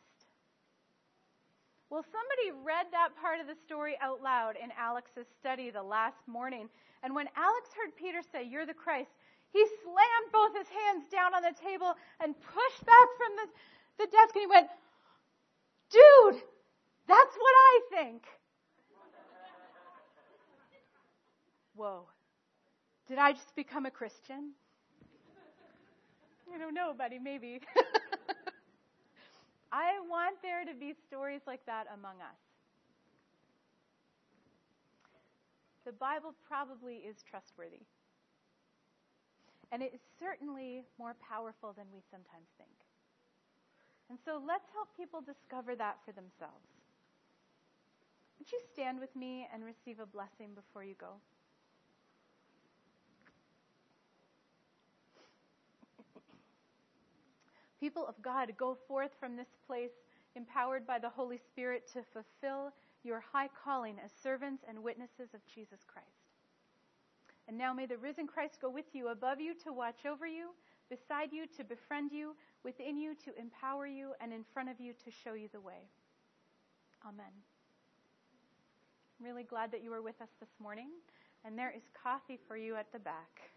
Well, 1.91 2.05
somebody 2.07 2.65
read 2.65 2.87
that 2.93 3.19
part 3.21 3.41
of 3.41 3.47
the 3.47 3.59
story 3.67 3.99
out 4.01 4.23
loud 4.23 4.55
in 4.63 4.71
Alex's 4.79 5.27
study 5.41 5.71
the 5.71 5.83
last 5.83 6.23
morning. 6.29 6.69
And 7.03 7.15
when 7.15 7.27
Alex 7.37 7.71
heard 7.75 7.97
Peter 7.97 8.21
say, 8.23 8.45
You're 8.45 8.67
the 8.67 8.75
Christ, 8.75 9.11
he 9.53 9.67
slammed 9.83 10.31
both 10.33 10.57
his 10.57 10.69
hands 10.69 11.09
down 11.11 11.35
on 11.35 11.43
the 11.43 11.55
table 11.59 11.95
and 12.23 12.35
pushed 12.41 12.87
back 12.87 13.09
from 13.19 13.35
the, 13.37 14.05
the 14.05 14.11
desk 14.11 14.35
and 14.35 14.43
he 14.43 14.47
went, 14.47 14.69
Dude, 15.91 16.43
that's 17.09 17.37
what 17.37 17.55
I 17.55 17.81
think. 17.91 18.23
Whoa. 21.75 22.07
Did 23.09 23.19
I 23.19 23.33
just 23.33 23.57
become 23.57 23.87
a 23.87 23.91
Christian? 23.91 24.53
I 26.55 26.59
don't 26.59 26.75
know, 26.75 26.95
buddy, 26.97 27.19
maybe. 27.19 27.61
I 29.73 29.99
want 30.09 30.37
there 30.43 30.65
to 30.65 30.79
be 30.79 30.95
stories 31.07 31.41
like 31.47 31.65
that 31.67 31.87
among 31.95 32.17
us. 32.21 32.39
The 35.87 35.93
Bible 35.93 36.35
probably 36.47 36.97
is 36.97 37.17
trustworthy. 37.29 37.81
And 39.73 39.83
it 39.83 39.93
is 39.95 40.01
certainly 40.19 40.85
more 40.99 41.15
powerful 41.21 41.73
than 41.73 41.87
we 41.93 42.01
sometimes 42.11 42.49
think. 42.59 42.75
And 44.09 44.19
so 44.25 44.43
let's 44.45 44.67
help 44.75 44.89
people 44.97 45.21
discover 45.21 45.77
that 45.77 45.99
for 46.05 46.13
themselves. 46.13 46.67
Would 48.39 48.51
you 48.51 48.61
stand 48.73 48.99
with 48.99 49.15
me 49.15 49.47
and 49.53 49.65
receive 49.65 50.01
a 50.01 50.07
blessing 50.07 50.55
before 50.55 50.83
you 50.83 50.95
go? 50.99 51.21
People 57.79 58.07
of 58.07 58.21
God, 58.21 58.53
go 58.59 58.77
forth 58.89 59.13
from 59.19 59.37
this 59.37 59.55
place 59.67 59.93
empowered 60.37 60.87
by 60.87 60.99
the 60.99 61.09
Holy 61.09 61.39
Spirit 61.39 61.89
to 61.93 62.03
fulfill 62.13 62.73
your 63.05 63.21
high 63.33 63.49
calling 63.65 63.97
as 64.05 64.11
servants 64.23 64.65
and 64.69 64.83
witnesses 64.83 65.33
of 65.35 65.41
Jesus 65.47 65.81
Christ. 65.87 66.20
And 67.49 67.59
now 67.59 67.73
may 67.73 67.87
the 67.87 67.97
risen 67.97 68.27
Christ 68.27 68.59
go 68.61 68.71
with 68.71 68.87
you, 68.93 69.09
above 69.09 69.41
you 69.41 69.55
to 69.65 69.73
watch 69.73 70.07
over 70.07 70.27
you, 70.27 70.51
beside 70.89 71.33
you 71.33 71.47
to 71.57 71.65
befriend 71.65 72.13
you, 72.13 72.35
within 72.65 72.97
you 72.97 73.15
to 73.25 73.39
empower 73.39 73.87
you, 73.87 74.13
and 74.21 74.33
in 74.33 74.45
front 74.53 74.69
of 74.69 74.81
you 74.81 74.93
to 75.05 75.11
show 75.11 75.35
you 75.35 75.49
the 75.53 75.61
way. 75.61 75.89
Amen. 77.07 77.33
I'm 79.19 79.27
really 79.27 79.45
glad 79.45 79.73
that 79.73 79.83
you 79.83 79.91
were 79.91 80.03
with 80.03 80.21
us 80.21 80.31
this 80.41 80.51
morning, 80.61 80.91
and 81.45 81.59
there 81.59 81.73
is 81.75 81.83
coffee 82.03 82.39
for 82.49 82.57
you 82.57 82.77
at 82.77 82.93
the 82.93 82.99
back. 82.99 83.50